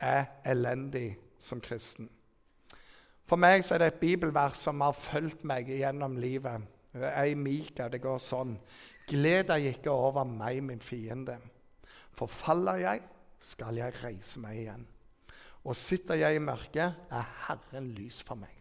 er 0.00 0.24
elendig 0.48 1.18
som 1.38 1.60
kristen. 1.60 2.08
For 3.28 3.40
meg 3.40 3.64
er 3.72 3.80
det 3.80 3.90
et 3.92 4.00
bibelvers 4.00 4.60
som 4.66 4.80
har 4.84 4.96
fulgt 4.96 5.44
meg 5.48 5.68
gjennom 5.68 6.16
livet. 6.20 6.64
Det 6.92 7.10
er 7.10 7.30
i 7.32 7.36
Mika. 7.36 7.88
Det 7.88 8.00
går 8.04 8.20
sånn. 8.22 8.56
Gled 9.08 9.48
deg 9.50 9.68
ikke 9.74 9.92
over 9.92 10.24
meg, 10.28 10.62
min 10.64 10.80
fiende. 10.84 11.38
For 12.14 12.30
faller 12.30 12.80
jeg, 12.80 13.04
skal 13.44 13.76
jeg 13.76 13.96
reise 14.00 14.40
meg 14.40 14.62
igjen. 14.62 14.84
Og 15.64 15.76
sitter 15.76 16.20
jeg 16.20 16.36
i 16.36 16.44
mørket, 16.44 17.00
er 17.12 17.32
Herren 17.46 17.90
lys 17.96 18.20
for 18.24 18.40
meg. 18.40 18.52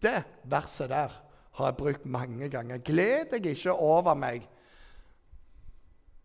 Det 0.00 0.18
verset 0.48 0.92
der 0.92 1.12
har 1.56 1.70
jeg 1.70 1.78
brukt 1.80 2.04
mange 2.08 2.48
ganger. 2.52 2.80
Gled 2.84 3.32
deg 3.32 3.48
ikke 3.52 3.72
over 3.72 4.16
meg. 4.16 4.44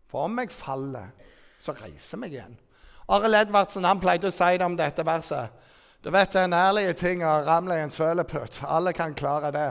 For 0.08 0.28
om 0.28 0.40
jeg 0.42 0.52
faller, 0.52 1.12
så 1.58 1.72
reiser 1.80 2.16
jeg 2.16 2.20
meg 2.20 2.36
igjen. 2.36 2.58
Arild 3.06 3.34
Edvardsen 3.34 3.84
han 3.84 4.00
pleide 4.00 4.30
å 4.30 4.34
si 4.34 4.52
det 4.58 4.66
om 4.66 4.76
dette 4.78 5.04
verset. 5.06 5.50
Du 6.02 6.10
vet, 6.10 6.34
en 6.34 6.54
ærlig 6.54 6.96
ting 6.98 7.22
å 7.22 7.40
ramle 7.46 7.76
i 7.78 7.82
en 7.84 7.92
sølepytt. 7.92 8.62
Alle 8.66 8.92
kan 8.92 9.14
klare 9.14 9.52
det. 9.54 9.70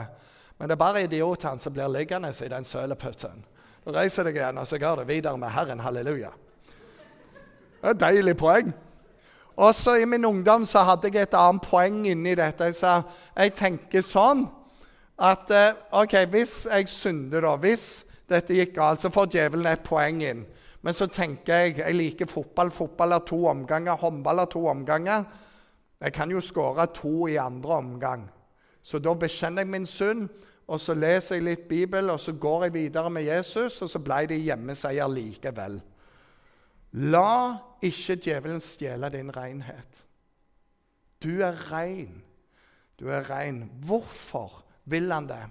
Men 0.56 0.68
det 0.68 0.76
er 0.76 0.80
bare 0.80 1.02
idiotene 1.04 1.60
som 1.60 1.74
blir 1.74 1.90
liggende 1.92 2.30
i 2.32 2.48
den 2.48 2.64
sølepytten. 2.64 3.42
Du 3.84 3.90
reiser 3.92 4.24
deg 4.24 4.38
igjen, 4.38 4.60
og 4.62 4.68
så 4.68 4.78
går 4.78 5.02
det 5.02 5.08
videre 5.10 5.36
med 5.36 5.52
Herren. 5.52 5.82
Halleluja. 5.82 6.30
Det 7.82 7.88
er 7.88 7.96
et 7.96 8.00
deilig 8.00 8.36
poeng. 8.38 8.72
Også 9.56 9.98
i 10.00 10.06
min 10.08 10.24
ungdom 10.24 10.64
så 10.64 10.84
hadde 10.86 11.10
jeg 11.10 11.26
et 11.26 11.36
annet 11.36 11.66
poeng 11.66 12.06
inni 12.08 12.36
dette. 12.38 12.70
Jeg 12.70 12.78
sa 12.78 13.02
jeg 13.36 13.56
tenker 13.58 14.04
sånn 14.06 14.46
at 15.20 15.50
eh, 15.52 15.74
OK, 15.92 16.14
hvis 16.32 16.62
jeg 16.70 16.88
synder, 16.88 17.44
da, 17.44 17.56
hvis 17.60 18.06
dette 18.30 18.56
gikk 18.56 18.76
galt, 18.78 19.02
så 19.02 19.10
får 19.12 19.28
djevelen 19.34 19.68
et 19.68 19.84
poeng 19.84 20.22
inn. 20.24 20.46
Men 20.82 20.94
så 20.94 21.06
tenker 21.06 21.54
jeg 21.54 21.78
jeg 21.78 21.94
liker 21.94 22.30
fotball. 22.30 22.70
Fotball 22.70 23.12
er 23.12 23.26
to 23.26 23.46
omganger, 23.46 23.96
håndball 23.96 24.42
er 24.42 24.50
to 24.50 24.66
omganger. 24.66 25.24
Jeg 26.02 26.12
kan 26.12 26.30
jo 26.30 26.40
skåre 26.42 26.86
to 26.94 27.28
i 27.30 27.36
andre 27.38 27.76
omgang. 27.78 28.26
Så 28.82 28.98
da 28.98 29.14
bekjenner 29.14 29.62
jeg 29.62 29.70
min 29.70 29.86
synd, 29.86 30.26
og 30.66 30.80
så 30.80 30.94
leser 30.94 31.38
jeg 31.38 31.46
litt 31.46 31.68
Bibel, 31.68 32.10
og 32.10 32.20
så 32.20 32.32
går 32.32 32.64
jeg 32.64 32.74
videre 32.74 33.10
med 33.10 33.22
Jesus, 33.22 33.82
og 33.82 33.90
så 33.90 34.00
ble 34.02 34.24
det 34.30 34.40
hjemmeseier 34.42 35.10
likevel. 35.10 35.78
La 37.12 37.58
ikke 37.82 38.18
djevelen 38.18 38.60
stjele 38.60 39.10
din 39.14 39.30
renhet. 39.34 40.02
Du 41.22 41.40
er 41.40 41.56
ren. 41.70 42.22
Du 42.98 43.08
er 43.08 43.30
ren. 43.30 43.64
Hvorfor 43.86 44.64
vil 44.84 45.12
han 45.12 45.28
det? 45.30 45.44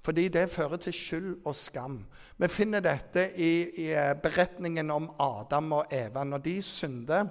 Fordi 0.00 0.28
det 0.32 0.50
fører 0.50 0.80
til 0.80 0.92
skyld 0.96 1.30
og 1.44 1.56
skam. 1.56 1.98
Vi 2.40 2.48
finner 2.48 2.80
dette 2.80 3.26
i, 3.36 3.52
i 3.84 3.86
eh, 3.92 4.14
beretningen 4.16 4.90
om 4.90 5.10
Adam 5.20 5.72
og 5.76 5.92
Eva. 5.92 6.24
Når 6.24 6.44
de 6.44 6.54
synder, 6.64 7.28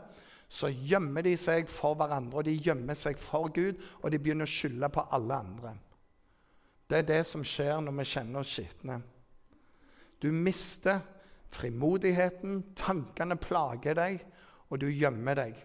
så 0.50 0.70
gjemmer 0.70 1.26
de 1.26 1.36
seg 1.38 1.70
for 1.70 1.98
hverandre, 1.98 2.42
og 2.42 2.46
de 2.46 2.58
gjemmer 2.58 2.98
seg 2.98 3.18
for 3.22 3.50
Gud, 3.54 3.78
og 4.02 4.12
de 4.12 4.20
begynner 4.22 4.50
å 4.50 4.54
skylde 4.54 4.90
på 4.94 5.06
alle 5.14 5.38
andre. 5.38 5.74
Det 6.90 6.98
er 6.98 7.10
det 7.10 7.24
som 7.30 7.46
skjer 7.46 7.82
når 7.86 7.98
vi 8.00 8.06
kjenner 8.10 8.42
oss 8.42 8.54
skitne. 8.58 9.00
Du 10.22 10.32
mister 10.34 11.04
frimodigheten, 11.54 12.64
tankene 12.78 13.38
plager 13.42 13.98
deg, 13.98 14.24
og 14.70 14.82
du 14.82 14.90
gjemmer 14.90 15.38
deg. 15.38 15.60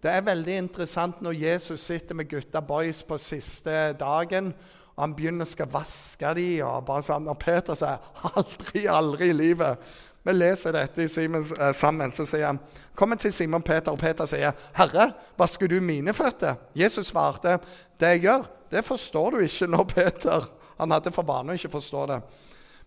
Det 0.00 0.12
er 0.12 0.24
veldig 0.24 0.56
interessant 0.56 1.18
når 1.20 1.36
Jesus 1.36 1.82
sitter 1.84 2.16
med 2.16 2.28
gutta 2.28 2.62
boys 2.64 3.02
på 3.04 3.18
siste 3.20 3.92
dagen, 4.00 4.54
han 5.00 5.16
begynner 5.16 5.48
å 5.48 5.50
skal 5.50 5.70
vaske 5.72 6.34
dem, 6.36 6.66
og 6.66 6.84
bare 6.86 7.04
sånn, 7.06 7.28
og 7.28 7.38
Peter 7.40 7.74
sier 7.78 7.98
'aldri, 8.30 8.86
aldri 8.86 9.30
i 9.30 9.36
livet'. 9.36 9.76
Vi 10.22 10.32
leser 10.32 10.72
dette 10.76 11.08
Simon, 11.08 11.46
eh, 11.58 11.72
sammen. 11.72 12.12
Så 12.12 12.26
sier 12.28 12.46
han, 12.46 12.58
kommer 12.94 13.16
til 13.16 13.32
Simon 13.32 13.62
Peter, 13.62 13.92
og 13.92 13.98
Peter 13.98 14.26
sier, 14.26 14.52
'Herre, 14.74 15.12
vasker 15.38 15.66
du 15.68 15.80
mine 15.80 16.12
føtter?' 16.12 16.56
Jesus 16.74 17.06
svarte, 17.06 17.58
'Det 17.98 18.08
jeg 18.08 18.22
gjør, 18.22 18.46
Det 18.70 18.84
forstår 18.84 19.30
du 19.30 19.36
ikke 19.38 19.66
nå, 19.66 19.84
Peter. 19.84 20.44
Han 20.78 20.90
hadde 20.90 21.10
for 21.10 21.26
vane 21.26 21.50
å 21.50 21.58
ikke 21.58 21.72
forstå 21.72 22.06
det. 22.06 22.22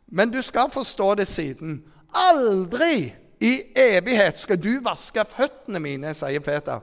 Men 0.07 0.31
du 0.31 0.41
skal 0.41 0.69
forstå 0.71 1.15
det 1.15 1.27
siden. 1.27 1.83
Aldri 2.13 3.13
i 3.41 3.63
evighet 3.75 4.39
skal 4.39 4.57
du 4.57 4.79
vaske 4.79 5.25
føttene 5.25 5.81
mine, 5.83 6.13
sier 6.13 6.39
Peter. 6.39 6.79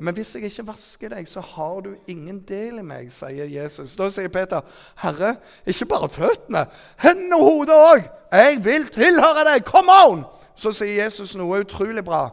Men 0.00 0.14
hvis 0.16 0.34
jeg 0.34 0.48
ikke 0.48 0.66
vasker 0.70 1.12
deg, 1.12 1.28
så 1.28 1.42
har 1.44 1.80
du 1.84 1.90
ingen 2.08 2.40
del 2.48 2.80
i 2.80 2.84
meg, 2.86 3.10
sier 3.12 3.48
Jesus. 3.50 3.96
Da 4.00 4.08
sier 4.12 4.30
Peter, 4.32 4.64
Herre, 5.02 5.34
ikke 5.68 5.90
bare 5.90 6.08
føttene, 6.08 6.62
hendene 7.02 7.36
og 7.36 7.44
hodet 7.44 7.76
òg. 7.76 8.06
Jeg 8.32 8.62
vil 8.64 8.86
tilhøre 8.94 9.44
deg. 9.50 9.64
Come 9.68 9.92
on! 9.92 10.22
Så 10.56 10.72
sier 10.76 11.02
Jesus 11.02 11.34
noe 11.36 11.60
utrolig 11.64 12.04
bra. 12.04 12.30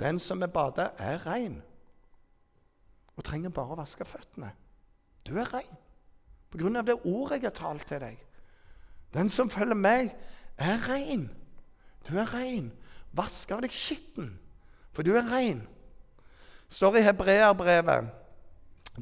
Den 0.00 0.20
som 0.20 0.42
er 0.44 0.52
badet, 0.52 0.90
er 0.98 1.24
rein. 1.24 1.62
Og 3.16 3.24
trenger 3.24 3.54
bare 3.54 3.72
å 3.72 3.80
vaske 3.80 4.04
føttene. 4.04 4.50
Du 5.24 5.38
er 5.40 5.48
rein 5.54 5.76
på 6.52 6.60
grunn 6.60 6.78
av 6.78 6.86
det 6.86 6.94
ordet 7.04 7.40
jeg 7.40 7.48
har 7.50 7.56
talt 7.56 7.86
til 7.88 8.00
deg. 8.00 8.18
Den 9.12 9.28
som 9.32 9.50
følger 9.50 9.76
meg, 9.76 10.12
er 10.56 10.78
rein. 10.88 11.26
Du 12.08 12.14
er 12.16 12.28
rein. 12.32 12.70
Vask 13.16 13.50
av 13.52 13.64
deg 13.64 13.74
skitten, 13.74 14.30
for 14.92 15.04
du 15.04 15.14
er 15.16 15.26
rein 15.28 15.64
står 16.68 16.96
i 16.96 17.04
Hebreerbrevet. 17.06 18.12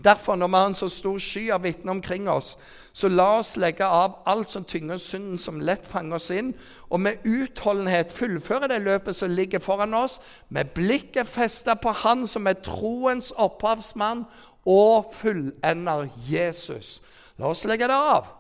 Derfor, 0.04 0.36
når 0.36 0.46
vi 0.46 0.54
har 0.54 0.66
en 0.66 0.74
så 0.74 0.88
stor 0.88 1.18
sky 1.18 1.50
av 1.54 1.62
vitner 1.62 1.92
omkring 1.92 2.28
oss, 2.30 2.56
så 2.92 3.08
la 3.08 3.38
oss 3.38 3.52
legge 3.56 3.86
av 3.86 4.16
alt 4.26 4.48
som 4.50 4.64
tynger 4.64 4.98
synden 4.98 5.38
som 5.38 5.60
lett 5.62 5.86
fanger 5.86 6.18
oss 6.18 6.30
inn, 6.34 6.50
og 6.90 7.00
med 7.00 7.22
utholdenhet 7.22 8.12
fullføre 8.12 8.68
det 8.72 8.80
løpet 8.82 9.14
som 9.14 9.30
ligger 9.30 9.62
foran 9.62 9.94
oss, 9.94 10.18
med 10.48 10.74
blikket 10.74 11.30
festa 11.30 11.76
på 11.78 11.92
Han 12.02 12.26
som 12.26 12.46
er 12.46 12.58
troens 12.58 13.30
opphavsmann 13.36 14.24
og 14.66 15.14
fullender 15.14 16.08
Jesus. 16.26 16.98
La 17.38 17.52
oss 17.54 17.64
legge 17.64 17.86
det 17.86 17.94
av, 17.94 18.32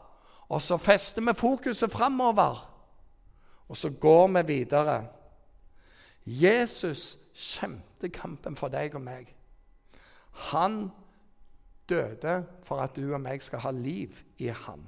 og 0.50 0.62
så 0.62 0.78
fester 0.78 1.22
vi 1.22 1.38
fokuset 1.38 1.92
framover. 1.92 2.64
Og 3.68 3.76
så 3.76 3.90
går 3.90 4.26
vi 4.28 4.42
videre. 4.42 5.04
Jesus 6.24 7.18
kjempet 7.34 8.12
kampen 8.16 8.56
for 8.56 8.72
deg 8.72 8.94
og 8.96 9.04
meg. 9.04 9.34
Han 10.50 10.88
døde 11.88 12.44
for 12.64 12.80
at 12.80 12.96
du 12.96 13.12
og 13.12 13.20
meg 13.20 13.42
skal 13.44 13.62
ha 13.64 13.72
liv 13.74 14.22
i 14.40 14.48
ham. 14.48 14.86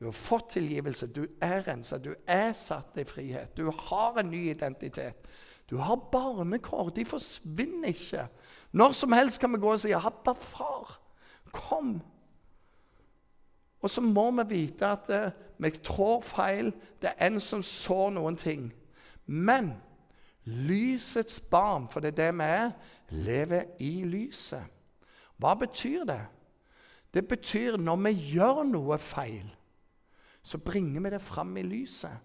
Du 0.00 0.06
har 0.06 0.16
fått 0.16 0.54
tilgivelse, 0.56 1.10
du 1.12 1.26
er 1.44 1.66
rensa, 1.66 1.98
du 1.98 2.14
er 2.26 2.52
satt 2.56 2.96
i 3.00 3.04
frihet. 3.04 3.52
Du 3.56 3.68
har 3.70 4.16
en 4.20 4.30
ny 4.30 4.46
identitet. 4.50 5.28
Du 5.70 5.76
har 5.76 5.96
barnekår. 6.12 6.88
De 6.96 7.04
forsvinner 7.04 7.92
ikke. 7.92 8.24
Når 8.72 8.92
som 8.96 9.12
helst 9.12 9.40
kan 9.40 9.52
vi 9.52 9.60
gå 9.60 9.72
og 9.72 9.80
si 9.80 9.92
'Abba, 9.92 10.32
far, 10.32 11.00
kom'. 11.52 12.00
Og 13.82 13.90
så 13.90 14.00
må 14.00 14.30
vi 14.30 14.42
vite 14.48 14.86
at 14.86 15.10
eh, 15.10 15.30
vi 15.58 15.70
trår 15.70 16.20
feil. 16.20 16.72
Det 17.02 17.12
er 17.16 17.26
en 17.26 17.40
som 17.40 17.62
sår 17.62 18.10
noen 18.10 18.36
ting. 18.36 18.72
Men 19.26 19.74
Lysets 20.50 21.38
barn, 21.40 21.86
for 21.88 22.02
det 22.02 22.14
er 22.14 22.18
det 22.18 22.30
vi 22.38 22.48
er, 22.48 22.72
lever 23.10 23.76
i 23.82 23.92
lyset. 24.04 24.66
Hva 25.40 25.54
betyr 25.56 26.04
det? 26.08 26.22
Det 27.14 27.22
betyr 27.28 27.78
når 27.80 28.02
vi 28.06 28.12
gjør 28.34 28.64
noe 28.66 28.98
feil, 29.02 29.46
så 30.42 30.58
bringer 30.58 31.02
vi 31.04 31.12
det 31.14 31.22
fram 31.22 31.56
i 31.58 31.64
lyset. 31.66 32.18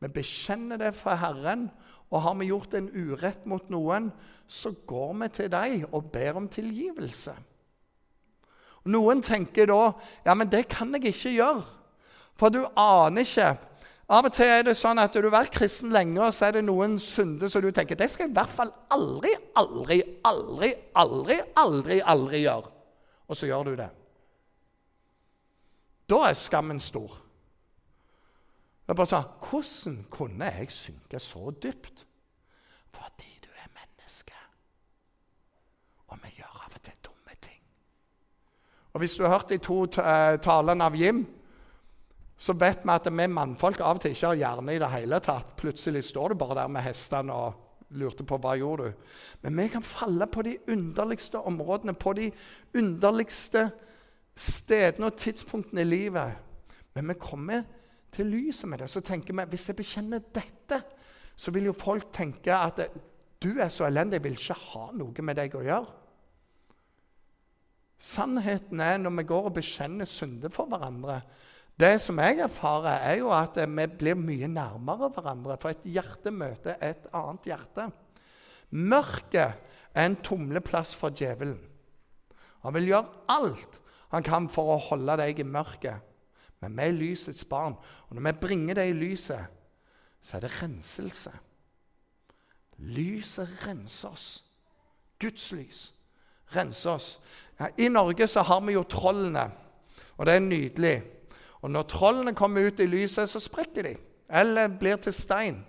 Vi 0.00 0.08
bekjenner 0.08 0.80
det 0.80 0.94
for 0.96 1.18
Herren, 1.20 1.68
og 2.10 2.22
har 2.24 2.36
vi 2.38 2.48
gjort 2.50 2.74
en 2.74 2.88
urett 2.90 3.46
mot 3.46 3.66
noen, 3.70 4.10
så 4.46 4.72
går 4.86 5.12
vi 5.20 5.28
til 5.36 5.50
deg 5.52 5.84
og 5.90 6.10
ber 6.12 6.40
om 6.40 6.48
tilgivelse. 6.50 7.34
Noen 8.90 9.20
tenker 9.22 9.68
da 9.68 9.92
ja, 10.24 10.34
men 10.34 10.48
det 10.50 10.64
kan 10.72 10.94
jeg 10.96 11.12
ikke 11.12 11.34
gjøre, 11.36 11.66
for 12.38 12.48
du 12.48 12.64
aner 12.78 13.26
ikke 13.26 13.52
av 14.10 14.26
og 14.26 14.34
til 14.34 14.50
er 14.50 14.64
det 14.66 14.74
sånn 14.74 14.98
at 14.98 15.14
du 15.14 15.22
har 15.22 15.36
vært 15.36 15.54
kristen 15.54 15.92
lenge, 15.94 16.18
og 16.18 16.34
så 16.34 16.48
er 16.48 16.58
det 16.58 16.64
noen 16.66 16.96
synder 16.98 17.50
som 17.50 17.62
du 17.62 17.70
tenker 17.74 17.98
det 17.98 18.08
skal 18.10 18.26
jeg 18.26 18.32
i 18.32 18.38
hvert 18.40 18.50
fall 18.50 18.72
aldri, 18.90 19.30
aldri, 19.60 20.00
aldri, 20.26 20.70
aldri, 20.98 21.38
aldri, 21.62 22.00
aldri 22.02 22.42
gjøre. 22.42 22.72
Og 23.30 23.38
så 23.38 23.46
gjør 23.46 23.70
du 23.70 23.74
det. 23.78 23.88
Da 26.10 26.24
er 26.26 26.34
skammen 26.34 26.82
stor. 26.82 27.20
Er 28.90 28.98
bare 28.98 29.06
sånn 29.06 29.28
Hvordan 29.46 29.98
kunne 30.10 30.50
jeg 30.58 30.72
synke 30.74 31.22
så 31.22 31.52
dypt? 31.62 32.02
Fordi 32.90 33.30
du 33.44 33.50
er 33.54 33.68
menneske. 33.70 34.34
Og 36.10 36.18
vi 36.24 36.34
gjør 36.40 36.64
av 36.66 36.74
og 36.74 36.82
til 36.82 36.98
dumme 37.06 37.36
ting. 37.38 37.60
Og 38.90 39.04
Hvis 39.04 39.14
du 39.14 39.22
har 39.22 39.36
hørt 39.36 39.54
de 39.54 39.60
to 39.62 39.84
eh, 39.86 40.40
talene 40.42 40.90
av 40.90 40.98
Jim 40.98 41.22
så 42.40 42.54
vet 42.56 42.86
vi 42.86 42.92
at 42.94 43.08
vi 43.12 43.26
mannfolk 43.28 43.82
av 43.84 43.98
og 43.98 44.04
til 44.04 44.14
ikke 44.14 44.30
har 44.30 44.38
hjerne 44.40 44.72
i 44.72 44.80
det 44.80 44.88
hele 44.94 45.18
tatt. 45.20 45.52
Plutselig 45.60 46.06
står 46.08 46.32
du 46.32 46.40
bare 46.40 46.62
der 46.62 46.70
med 46.72 46.86
hestene 46.86 47.34
og 47.36 47.90
lurte 48.00 48.24
på 48.24 48.38
hva 48.40 48.54
gjorde 48.56 48.86
du. 48.88 49.10
Men 49.42 49.58
vi 49.60 49.66
kan 49.74 49.84
falle 49.84 50.24
på 50.30 50.44
de 50.46 50.54
underligste 50.72 51.42
områdene, 51.50 51.94
på 51.94 52.14
de 52.16 52.30
underligste 52.78 53.66
stedene 54.40 55.10
og 55.10 55.18
tidspunktene 55.20 55.84
i 55.84 55.90
livet. 55.90 56.40
Men 56.94 57.12
vi 57.12 57.18
kommer 57.20 57.68
til 58.14 58.32
lyset 58.32 58.70
med 58.70 58.80
det. 58.80 58.90
Så 58.90 59.04
tenker 59.04 59.36
vi 59.36 59.48
hvis 59.52 59.68
jeg 59.68 59.76
bekjenner 59.76 60.24
dette, 60.34 60.80
så 61.36 61.52
vil 61.52 61.68
jo 61.68 61.76
folk 61.76 62.08
tenke 62.12 62.56
at 62.56 62.86
du 63.40 63.54
er 63.60 63.68
så 63.68 63.86
elendig, 63.88 64.18
jeg 64.18 64.24
vil 64.24 64.40
ikke 64.40 64.60
ha 64.72 64.88
noe 64.96 65.24
med 65.24 65.36
deg 65.36 65.54
å 65.56 65.64
gjøre. 65.64 65.96
Sannheten 68.00 68.80
er 68.80 68.96
når 68.96 69.18
vi 69.18 69.28
går 69.28 69.48
og 69.48 69.56
bekjenner 69.60 70.08
synder 70.08 70.52
for 70.52 70.68
hverandre, 70.72 71.20
det 71.80 71.96
som 72.04 72.18
jeg 72.20 72.38
erfarer, 72.44 73.00
er 73.10 73.18
jo 73.20 73.30
at 73.34 73.56
vi 73.56 73.86
blir 73.98 74.18
mye 74.18 74.48
nærmere 74.48 75.10
hverandre. 75.14 75.56
For 75.60 75.72
et 75.72 75.86
hjerte 75.88 76.32
møter 76.32 76.76
et 76.84 77.08
annet 77.16 77.48
hjerte. 77.48 77.88
Mørket 78.70 79.56
er 79.94 80.06
en 80.06 80.18
tumleplass 80.22 80.94
for 80.94 81.14
djevelen. 81.16 81.58
Han 82.62 82.76
vil 82.76 82.92
gjøre 82.92 83.24
alt 83.32 83.80
han 84.10 84.26
kan 84.26 84.48
for 84.50 84.74
å 84.74 84.80
holde 84.90 85.14
deg 85.20 85.38
i 85.38 85.46
mørket. 85.46 86.02
Men 86.60 86.74
vi 86.76 86.84
er 86.84 86.96
lysets 86.96 87.46
barn, 87.48 87.76
og 88.08 88.16
når 88.16 88.26
vi 88.26 88.40
bringer 88.42 88.76
det 88.76 88.88
i 88.90 88.96
lyset, 88.96 89.46
så 90.20 90.36
er 90.36 90.44
det 90.44 90.50
renselse. 90.58 91.30
Lyset 92.90 93.54
renser 93.64 94.10
oss. 94.10 94.26
Guds 95.20 95.46
lys 95.56 95.86
renser 96.54 96.90
oss. 96.90 97.08
Ja, 97.60 97.70
I 97.78 97.88
Norge 97.88 98.26
så 98.28 98.42
har 98.42 98.60
vi 98.66 98.74
jo 98.74 98.84
trollene, 98.88 99.46
og 100.16 100.26
det 100.26 100.34
er 100.34 100.44
nydelig. 100.44 100.94
Og 101.60 101.70
når 101.70 101.82
trollene 101.92 102.34
kommer 102.34 102.66
ut 102.66 102.80
i 102.80 102.88
lyset, 102.88 103.28
så 103.28 103.40
sprekker 103.40 103.82
de. 103.82 103.94
Eller 104.30 104.68
blir 104.80 104.96
til 104.96 105.12
stein. 105.12 105.60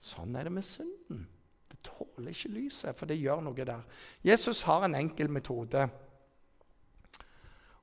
Sånn 0.00 0.36
er 0.36 0.48
det 0.48 0.52
med 0.52 0.66
synden. 0.66 1.26
Det 1.70 1.78
tåler 1.86 2.32
ikke 2.32 2.52
lyset, 2.52 2.96
for 2.96 3.08
det 3.08 3.20
gjør 3.20 3.42
noe 3.44 3.64
der. 3.64 3.84
Jesus 4.24 4.62
har 4.68 4.84
en 4.84 4.96
enkel 4.98 5.30
metode. 5.32 5.88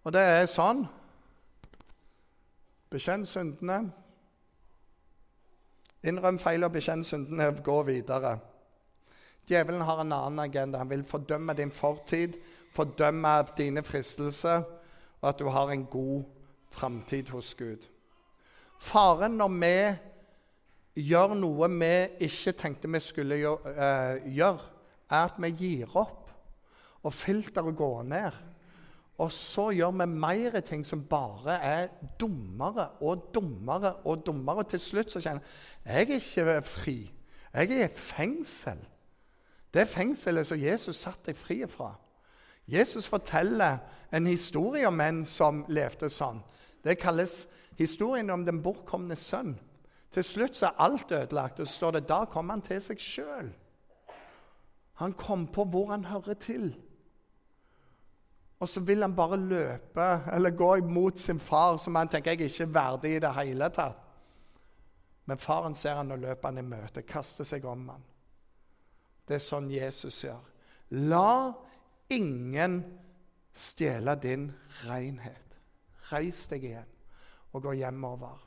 Og 0.04 0.14
det 0.14 0.24
er 0.24 0.46
sånn 0.50 0.86
Bekjenn 2.88 3.26
syndene. 3.28 3.82
Innrøm 6.08 6.38
feil 6.40 6.64
og 6.64 6.72
bekjenn 6.72 7.02
syndene. 7.04 7.50
Gå 7.64 7.82
videre. 7.84 8.38
Djevelen 9.48 9.84
har 9.84 10.00
en 10.02 10.14
annen 10.16 10.40
agenda. 10.40 10.80
Han 10.80 10.90
vil 10.90 11.04
fordømme 11.04 11.56
din 11.58 11.72
fortid, 11.72 12.38
fordømme 12.76 13.34
dine 13.58 13.84
fristelser, 13.84 14.64
og 15.22 15.30
at 15.30 15.40
du 15.40 15.50
har 15.52 15.72
en 15.72 15.86
god 15.86 16.24
framtid 16.72 17.30
hos 17.34 17.54
Gud. 17.56 17.88
Faren 18.80 19.38
når 19.40 19.54
vi 19.58 19.74
gjør 21.08 21.36
noe 21.38 21.70
vi 21.74 21.94
ikke 22.28 22.56
tenkte 22.58 22.90
vi 22.92 23.02
skulle 23.04 23.38
gjøre, 23.38 24.60
er 25.08 25.24
at 25.24 25.38
vi 25.42 25.54
gir 25.56 25.98
opp, 25.98 26.32
og 27.04 27.14
filteret 27.14 27.76
går 27.78 28.04
ned. 28.04 28.44
Og 29.18 29.32
så 29.34 29.72
gjør 29.74 29.96
vi 29.98 30.06
mer 30.06 30.60
ting 30.62 30.84
som 30.86 31.06
bare 31.10 31.56
er 31.64 31.88
dummere 32.20 32.90
og 33.02 33.32
dummere 33.34 33.96
og 34.06 34.26
dummere. 34.26 34.62
Og 34.62 34.70
til 34.70 34.82
slutt 34.82 35.14
så 35.14 35.22
kjenner 35.24 35.42
jeg 35.86 36.10
jeg 36.10 36.20
er 36.46 36.60
ikke 36.60 36.62
fri. 36.70 36.98
Jeg 37.54 37.72
er 37.72 37.88
i 37.88 37.94
fengsel. 37.94 38.78
Det 39.74 39.88
fengselet 39.88 40.48
som 40.48 40.60
Jesus 40.60 40.96
satte 41.02 41.32
deg 41.32 41.38
fri 41.38 41.64
fra. 41.70 41.96
Jesus 42.68 43.08
forteller 43.08 43.78
en 44.14 44.28
historie 44.28 44.88
om 44.88 45.02
en 45.02 45.24
som 45.26 45.64
levde 45.68 46.10
sånn. 46.12 46.42
Det 46.84 47.00
kalles 47.00 47.48
historien 47.78 48.30
om 48.30 48.46
den 48.46 48.62
bortkomne 48.64 49.16
sønn. 49.16 49.56
Til 50.12 50.24
slutt 50.24 50.58
så 50.58 50.70
er 50.70 50.82
alt 50.82 51.12
ødelagt, 51.12 51.60
og 51.60 51.68
så 51.68 51.74
står 51.74 51.98
det 51.98 52.08
da 52.10 52.24
kom 52.32 52.50
han 52.50 52.64
til 52.66 52.82
seg 52.82 53.02
sjøl. 53.02 53.50
Han 54.98 55.14
kom 55.14 55.46
på 55.54 55.66
hvor 55.70 55.92
han 55.92 56.06
hører 56.10 56.34
til. 56.34 56.72
Og 58.60 58.70
så 58.70 58.82
vil 58.82 59.02
han 59.02 59.16
bare 59.16 59.38
løpe 59.38 60.08
eller 60.34 60.50
gå 60.50 60.76
imot 60.76 61.20
sin 61.20 61.40
far, 61.40 61.78
som 61.78 61.96
han 61.96 62.10
tenker 62.10 62.34
jeg 62.34 62.52
er 62.62 62.74
verdig 62.74 63.16
i 63.16 63.20
det 63.22 63.34
hele 63.38 63.70
tatt. 63.70 64.04
Men 65.28 65.38
faren 65.38 65.76
ser 65.76 66.00
han 66.00 66.12
og 66.12 66.24
løper 66.24 66.48
han 66.48 66.58
i 66.58 66.66
møte, 66.66 67.04
kaster 67.04 67.46
seg 67.46 67.66
om 67.68 67.90
han. 67.92 68.04
Det 69.28 69.36
er 69.36 69.44
sånn 69.44 69.68
Jesus 69.70 70.24
gjør. 70.24 70.40
La 71.12 71.52
ingen 72.10 72.80
stjele 73.54 74.16
din 74.24 74.48
renhet. 74.88 75.47
Reis 76.12 76.46
deg 76.52 76.64
igjen 76.64 76.94
og 77.54 77.64
gå 77.64 77.74
hjemover. 77.80 78.38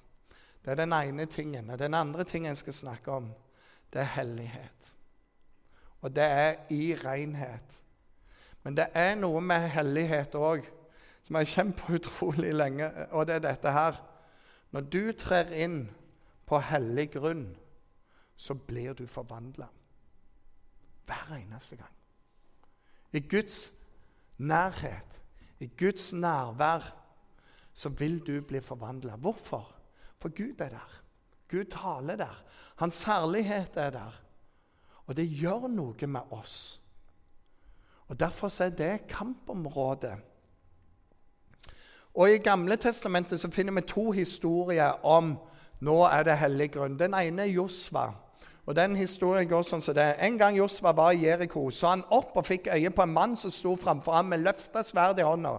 Det 0.64 0.72
er 0.72 0.82
den 0.82 0.92
ene 0.92 1.26
tingen. 1.26 1.70
Og 1.70 1.78
den 1.78 1.94
andre 1.94 2.24
tingen 2.24 2.52
jeg 2.52 2.60
skal 2.60 2.72
snakke 2.72 3.12
om, 3.12 3.30
det 3.92 4.00
er 4.00 4.14
hellighet. 4.16 4.90
Og 6.00 6.16
det 6.16 6.24
er 6.24 6.54
i 6.70 6.94
renhet. 6.96 7.80
Men 8.62 8.76
det 8.76 8.86
er 8.94 9.16
noe 9.16 9.40
med 9.40 9.68
hellighet 9.72 10.36
òg 10.36 10.66
som 11.24 11.36
jeg 11.36 11.52
har 11.54 11.72
på 11.78 11.94
utrolig 11.94 12.52
lenge, 12.54 12.88
og 13.14 13.26
det 13.26 13.36
er 13.38 13.44
dette 13.44 13.72
her. 13.72 13.98
Når 14.70 14.80
du 14.80 15.12
trer 15.12 15.52
inn 15.54 15.84
på 16.46 16.58
hellig 16.58 17.10
grunn, 17.14 17.44
så 18.36 18.54
blir 18.54 18.96
du 18.98 19.06
forvandla. 19.06 19.68
Hver 21.06 21.34
eneste 21.36 21.76
gang. 21.76 21.94
I 23.12 23.20
Guds 23.20 23.72
nærhet, 24.38 25.22
i 25.60 25.70
Guds 25.78 26.12
nærvær, 26.12 26.99
så 27.74 27.88
vil 27.88 28.18
du 28.26 28.40
bli 28.40 28.60
forvandla. 28.60 29.16
Hvorfor? 29.16 29.74
For 30.18 30.28
Gud 30.28 30.60
er 30.60 30.68
der. 30.68 31.02
Gud 31.50 31.64
taler 31.64 32.16
der. 32.16 32.44
Hans 32.76 33.02
herlighet 33.02 33.76
er 33.76 33.90
der. 33.90 34.22
Og 35.06 35.16
det 35.16 35.26
gjør 35.26 35.68
noe 35.68 36.06
med 36.06 36.20
oss. 36.30 36.80
Og 38.08 38.20
Derfor 38.20 38.62
er 38.62 38.70
det 38.70 39.06
kampområdet. 39.08 40.18
Og 42.14 42.30
I 42.30 42.38
Gamle 42.38 42.76
testamentet 42.76 43.40
så 43.40 43.50
finner 43.50 43.72
vi 43.72 43.86
to 43.86 44.10
historier 44.10 45.04
om 45.06 45.36
nå 45.80 45.96
er 46.04 46.24
det 46.26 46.36
hellig 46.36 46.72
grunn. 46.74 46.98
Den 46.98 47.14
ene 47.14 47.46
er 47.46 47.54
Josva. 47.54 48.10
Og 48.70 48.76
den 48.76 48.92
historien 48.94 49.48
går 49.50 49.64
sånn 49.66 49.80
som 49.82 49.96
det. 49.96 50.12
En 50.22 50.36
gang 50.38 50.54
Josfa 50.54 50.92
var 50.94 51.10
i 51.10 51.24
Jeriko, 51.24 51.64
så 51.74 51.88
han 51.90 52.04
opp 52.14 52.36
og 52.38 52.44
fikk 52.46 52.68
øye 52.70 52.92
på 52.94 53.02
en 53.02 53.10
mann 53.16 53.32
som 53.34 53.50
sto 53.50 53.72
framfor 53.74 54.14
ham 54.14 54.28
med 54.30 54.44
løfta 54.44 54.84
sverd 54.86 55.18
i 55.18 55.24
hånda. 55.26 55.56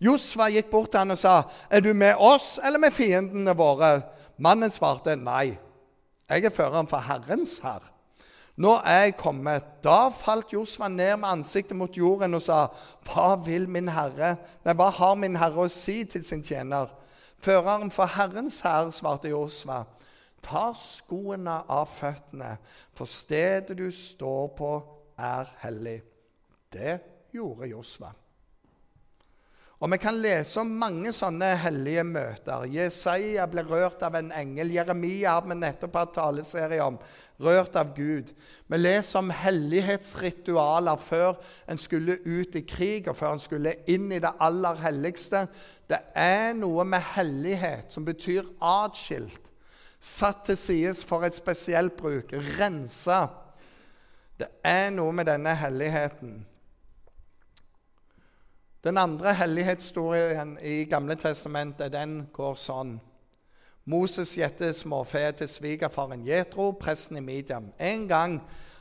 Josfa 0.00 0.46
gikk 0.48 0.70
bort 0.72 0.88
til 0.94 1.02
han 1.02 1.12
og 1.12 1.18
sa, 1.20 1.42
'Er 1.68 1.80
du 1.80 1.92
med 1.92 2.14
oss 2.16 2.58
eller 2.64 2.78
med 2.78 2.92
fiendene 2.92 3.52
våre?' 3.52 4.02
Mannen 4.38 4.70
svarte, 4.70 5.14
'Nei, 5.16 5.58
jeg 6.30 6.44
er 6.44 6.50
føreren 6.50 6.88
for 6.88 6.98
Herrens 6.98 7.58
herr.' 7.58 7.92
Nå 8.56 8.80
er 8.84 9.04
jeg 9.04 9.16
kommet. 9.16 9.64
Da 9.82 10.08
falt 10.08 10.52
Josfa 10.52 10.88
ned 10.88 11.16
med 11.16 11.28
ansiktet 11.28 11.76
mot 11.76 11.96
jorden 11.96 12.34
og 12.34 12.42
sa, 12.42 12.68
'Hva 13.04 13.44
vil 13.44 13.68
min 13.68 13.88
herre? 13.88 14.36
Nei, 14.64 14.74
hva 14.74 14.90
har 14.90 15.14
min 15.14 15.36
herre 15.36 15.64
å 15.64 15.68
si 15.68 16.04
til 16.04 16.24
sin 16.24 16.42
tjener?' 16.42 16.88
Føreren 17.38 17.90
for 17.90 18.06
Herrens 18.06 18.60
herr, 18.60 18.90
svarte 18.90 19.28
Josva, 19.28 19.84
Ta 20.44 20.66
skoene 20.76 21.62
av 21.72 21.88
føttene, 21.88 22.56
for 22.96 23.08
stedet 23.08 23.78
du 23.78 23.88
står 23.90 24.50
på, 24.58 24.74
er 25.16 25.48
hellig. 25.62 26.02
Det 26.74 26.98
gjorde 27.32 27.70
Josva. 27.70 28.12
Og 29.84 29.90
Vi 29.90 29.98
kan 30.00 30.16
lese 30.16 30.62
om 30.62 30.70
mange 30.80 31.10
sånne 31.12 31.50
hellige 31.60 32.04
møter. 32.08 32.62
Jesaja 32.72 33.44
ble 33.50 33.66
rørt 33.68 34.00
av 34.06 34.14
en 34.16 34.30
engel. 34.32 34.70
Jeremia 34.72 35.34
har 35.34 35.44
vi 35.44 35.56
nettopp 35.58 35.98
hatt 35.98 36.14
taleserie 36.16 36.80
om. 36.80 36.96
Rørt 37.42 37.76
av 37.76 37.90
Gud. 37.96 38.30
Vi 38.70 38.78
leser 38.78 39.18
om 39.20 39.32
hellighetsritualer 39.34 41.00
før 41.04 41.34
en 41.68 41.80
skulle 41.80 42.16
ut 42.24 42.56
i 42.56 42.62
krig, 42.64 43.10
og 43.10 43.18
før 43.18 43.34
en 43.34 43.42
skulle 43.42 43.74
inn 43.90 44.08
i 44.14 44.22
det 44.24 44.32
aller 44.40 44.78
helligste. 44.86 45.44
Det 45.90 46.00
er 46.16 46.54
noe 46.56 46.86
med 46.88 47.04
hellighet 47.16 47.92
som 47.92 48.06
betyr 48.06 48.46
atskilt 48.62 49.50
satt 50.04 50.44
til 50.44 50.56
side 50.60 50.94
for 51.08 51.24
et 51.24 51.36
spesielt 51.36 51.96
bruk, 51.96 52.32
rensa. 52.58 53.26
Det 54.38 54.50
er 54.66 54.90
noe 54.92 55.14
med 55.16 55.30
denne 55.30 55.54
helligheten. 55.56 56.42
Den 58.84 58.98
andre 59.00 59.32
hellighetshistorien 59.34 60.58
i 60.60 60.84
Gamle 60.84 61.16
testamentet 61.16 61.94
den 61.94 62.26
går 62.36 62.58
sånn. 62.60 62.98
Moses 63.88 64.34
gjette 64.36 64.72
småfe 64.76 65.24
til 65.38 65.48
svigerfaren 65.48 66.24
Jetro, 66.26 66.70
presten 66.76 67.16
i 67.16 67.24
Midian. 67.24 67.72
En 67.80 68.04
gang 68.08 68.38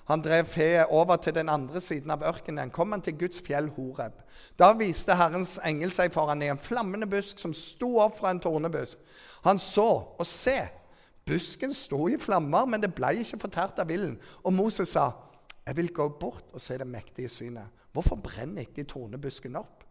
han 0.10 0.22
drev 0.24 0.48
fe 0.52 0.84
over 0.92 1.16
til 1.24 1.36
den 1.36 1.50
andre 1.50 1.80
siden 1.82 2.12
av 2.12 2.24
ørkenen, 2.28 2.72
kom 2.72 2.92
han 2.92 3.04
til 3.04 3.16
Guds 3.20 3.40
fjell 3.40 3.70
Horeb. 3.78 4.20
Da 4.60 4.74
viste 4.76 5.16
Herrens 5.16 5.56
engel 5.64 5.92
seg 5.96 6.12
foran 6.12 6.44
i 6.44 6.52
en 6.52 6.60
flammende 6.60 7.08
busk 7.08 7.40
som 7.40 7.56
sto 7.56 7.96
opp 8.04 8.20
fra 8.20 8.34
en 8.36 8.44
tornebusk. 8.44 9.00
Han 9.48 9.60
så, 9.60 9.88
og 10.20 10.28
se, 10.28 10.58
Busken 11.26 11.74
sto 11.74 12.08
i 12.08 12.18
flammer, 12.20 12.66
men 12.66 12.82
det 12.82 12.94
ble 12.96 13.14
ikke 13.22 13.40
fortært 13.40 13.80
av 13.80 13.88
vilden. 13.88 14.20
Og 14.44 14.54
Moses 14.54 14.90
sa, 14.90 15.12
'Jeg 15.66 15.78
vil 15.78 15.94
gå 15.94 16.10
bort 16.20 16.52
og 16.54 16.62
se 16.62 16.78
det 16.78 16.88
mektige 16.88 17.30
synet.' 17.30 17.72
Hvorfor 17.94 18.16
brenner 18.16 18.62
ikke 18.62 18.84
tornebusken 18.84 19.56
opp? 19.56 19.84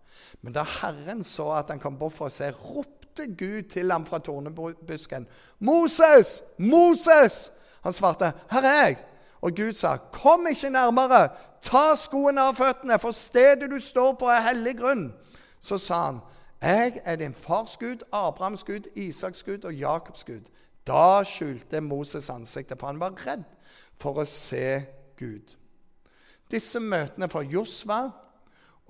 Men 0.42 0.52
da 0.52 0.62
Herren 0.62 1.24
så 1.24 1.50
at 1.52 1.70
han 1.70 1.78
kom 1.78 1.98
bort 1.98 2.12
for 2.12 2.26
å 2.26 2.28
se, 2.34 2.50
ropte 2.50 3.26
Gud 3.38 3.62
til 3.70 3.90
ham 3.90 4.06
fra 4.06 4.18
tornebusken. 4.18 5.26
'Moses! 5.60 6.42
Moses!' 6.58 7.50
Han 7.82 7.92
svarte, 7.92 8.32
'Her 8.50 8.62
er 8.62 8.86
jeg.' 8.86 8.98
Og 9.40 9.52
Gud 9.56 9.72
sa, 9.72 9.96
'Kom 9.96 10.46
ikke 10.46 10.70
nærmere. 10.70 11.28
Ta 11.62 11.94
skoene 11.94 12.40
av 12.40 12.54
føttene, 12.54 12.98
for 12.98 13.10
stedet 13.10 13.70
du 13.70 13.78
står 13.78 14.12
på, 14.12 14.26
er 14.26 14.40
hellig 14.40 14.78
grunn.' 14.78 15.12
Så 15.60 15.78
sa 15.78 16.04
han, 16.04 16.20
'Jeg 16.62 17.00
er 17.04 17.16
din 17.16 17.34
fars 17.34 17.76
Gud, 17.76 18.02
Abrahams 18.12 18.64
Gud, 18.64 18.88
Isaks 18.96 19.42
Gud 19.42 19.64
og 19.64 19.74
Jakobs 19.74 20.24
Gud.' 20.24 20.50
Da 20.86 21.22
skjulte 21.26 21.80
Moses 21.80 22.30
ansiktet, 22.30 22.78
for 22.80 22.90
han 22.90 23.00
var 23.00 23.14
redd 23.26 23.44
for 24.00 24.18
å 24.18 24.26
se 24.26 24.82
Gud. 25.18 25.54
Disse 26.50 26.80
møtene 26.82 27.28
for 27.32 27.46
Josva 27.46 28.02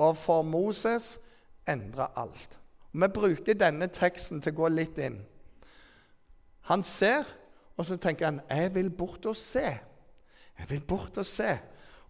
og 0.00 0.16
for 0.18 0.42
Moses 0.46 1.18
endra 1.68 2.09
alt. 2.16 2.59
Vi 2.92 3.09
bruker 3.09 3.57
denne 3.57 3.88
teksten 3.92 4.40
til 4.42 4.55
å 4.55 4.62
gå 4.62 4.72
litt 4.72 4.98
inn. 5.00 5.20
Han 6.68 6.83
ser, 6.87 7.26
og 7.76 7.87
så 7.87 7.96
tenker 7.96 8.26
han 8.26 8.40
'Jeg 8.48 8.74
vil 8.74 8.90
bort 8.90 9.26
og 9.26 9.37
se'. 9.37 9.81
Jeg 10.59 10.70
vil 10.70 10.81
bort 10.81 11.18
og 11.18 11.26
se. 11.26 11.59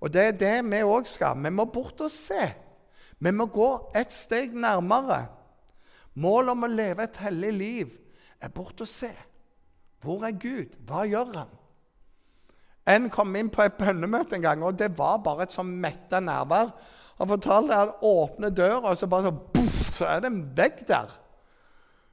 Og 0.01 0.13
det 0.13 0.23
er 0.23 0.33
det 0.33 0.71
vi 0.71 0.83
òg 0.83 1.07
skal. 1.07 1.37
Vi 1.43 1.51
må 1.51 1.65
bort 1.65 2.01
og 2.01 2.11
se. 2.11 2.55
Vi 3.19 3.31
må 3.31 3.47
gå 3.47 3.91
et 3.95 4.13
steg 4.13 4.55
nærmere. 4.55 5.27
Målet 6.15 6.51
om 6.51 6.65
å 6.65 6.67
leve 6.67 7.03
et 7.03 7.17
hellig 7.17 7.53
liv 7.53 7.99
er 8.41 8.49
bort 8.49 8.81
og 8.81 8.89
se. 8.89 9.11
Hvor 10.03 10.25
er 10.27 10.35
Gud? 10.35 10.75
Hva 10.87 11.05
gjør 11.07 11.37
han? 11.37 11.51
En 12.91 13.07
kom 13.15 13.37
inn 13.39 13.51
på 13.53 13.63
et 13.63 13.79
bønnemøte 13.79 14.37
en 14.37 14.43
gang, 14.43 14.63
og 14.67 14.79
det 14.79 14.91
var 14.99 15.21
bare 15.23 15.47
et 15.47 15.55
sånn 15.55 15.71
metta 15.83 16.19
nærvær. 16.21 16.73
Han 17.21 17.31
fortalte 17.31 17.77
at 17.77 17.85
han 17.85 18.07
åpner 18.09 18.51
døra, 18.51 18.91
og 18.91 18.99
så 18.99 19.07
bare 19.07 19.31
så, 19.31 19.35
buff, 19.55 19.83
så 19.95 20.09
er 20.11 20.25
det 20.25 20.33
en 20.33 20.41
vegg 20.57 20.81
der. 20.89 21.13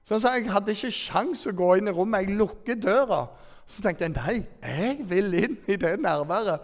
Så 0.06 0.16
han 0.16 0.22
sa 0.22 0.36
jeg 0.38 0.52
hadde 0.54 0.74
ikke 0.76 0.92
sjans 0.94 1.48
å 1.50 1.56
gå 1.58 1.72
inn 1.80 1.90
i 1.90 1.94
rommet. 1.94 2.28
Jeg 2.28 2.38
lukker 2.38 2.78
døra. 2.82 3.24
Så 3.70 3.82
tenkte 3.86 4.08
jeg 4.08 4.16
nei, 4.16 4.38
jeg 4.66 5.10
vil 5.10 5.34
inn 5.38 5.58
i 5.70 5.78
det 5.82 5.96
nærværet. 6.02 6.62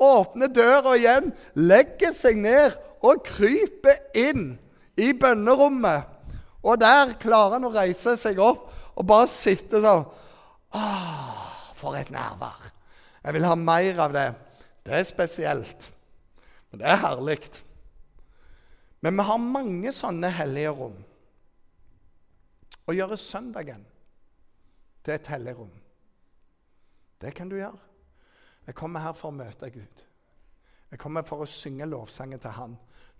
Åpner 0.00 0.52
døra 0.52 0.92
igjen, 0.96 1.30
legger 1.56 2.12
seg 2.12 2.36
ned 2.40 2.76
og 3.04 3.24
kryper 3.24 4.00
inn 4.16 4.54
i 4.96 5.10
bønnerommet. 5.16 6.12
Og 6.64 6.80
der 6.80 7.14
klarer 7.20 7.56
han 7.56 7.68
å 7.68 7.72
reise 7.72 8.16
seg 8.20 8.40
opp 8.42 8.68
og 8.96 9.08
bare 9.08 9.28
sitte 9.32 9.80
sånn. 9.84 10.04
Åh, 10.76 11.72
for 11.74 11.96
et 11.96 12.12
nærvær! 12.12 12.70
Jeg 13.24 13.34
vil 13.34 13.48
ha 13.48 13.54
mer 13.58 14.00
av 14.04 14.12
det. 14.14 14.26
Det 14.86 14.94
er 14.94 15.06
spesielt. 15.08 15.88
Men 16.70 16.82
det 16.82 16.90
er 16.92 17.00
herlig. 17.02 17.40
Men 19.00 19.16
vi 19.16 19.26
har 19.28 19.42
mange 19.42 19.92
sånne 19.94 20.30
hellige 20.36 20.74
rom. 20.76 20.96
Å 22.86 22.94
gjøre 22.94 23.18
søndagen 23.18 23.82
til 25.02 25.14
et 25.14 25.28
hellig 25.30 25.56
rom, 25.58 25.72
det 27.22 27.32
kan 27.34 27.48
du 27.50 27.56
gjøre. 27.56 27.78
Jeg 28.66 28.74
kommer 28.78 29.02
her 29.02 29.14
for 29.14 29.30
å 29.30 29.36
møte 29.36 29.70
Gud. 29.70 30.02
Jeg 30.90 31.00
kommer 31.02 31.26
for 31.26 31.42
å 31.42 31.50
synge 31.50 31.86
lovsanger 31.88 32.42
til 32.42 32.54
Han. 32.54 32.76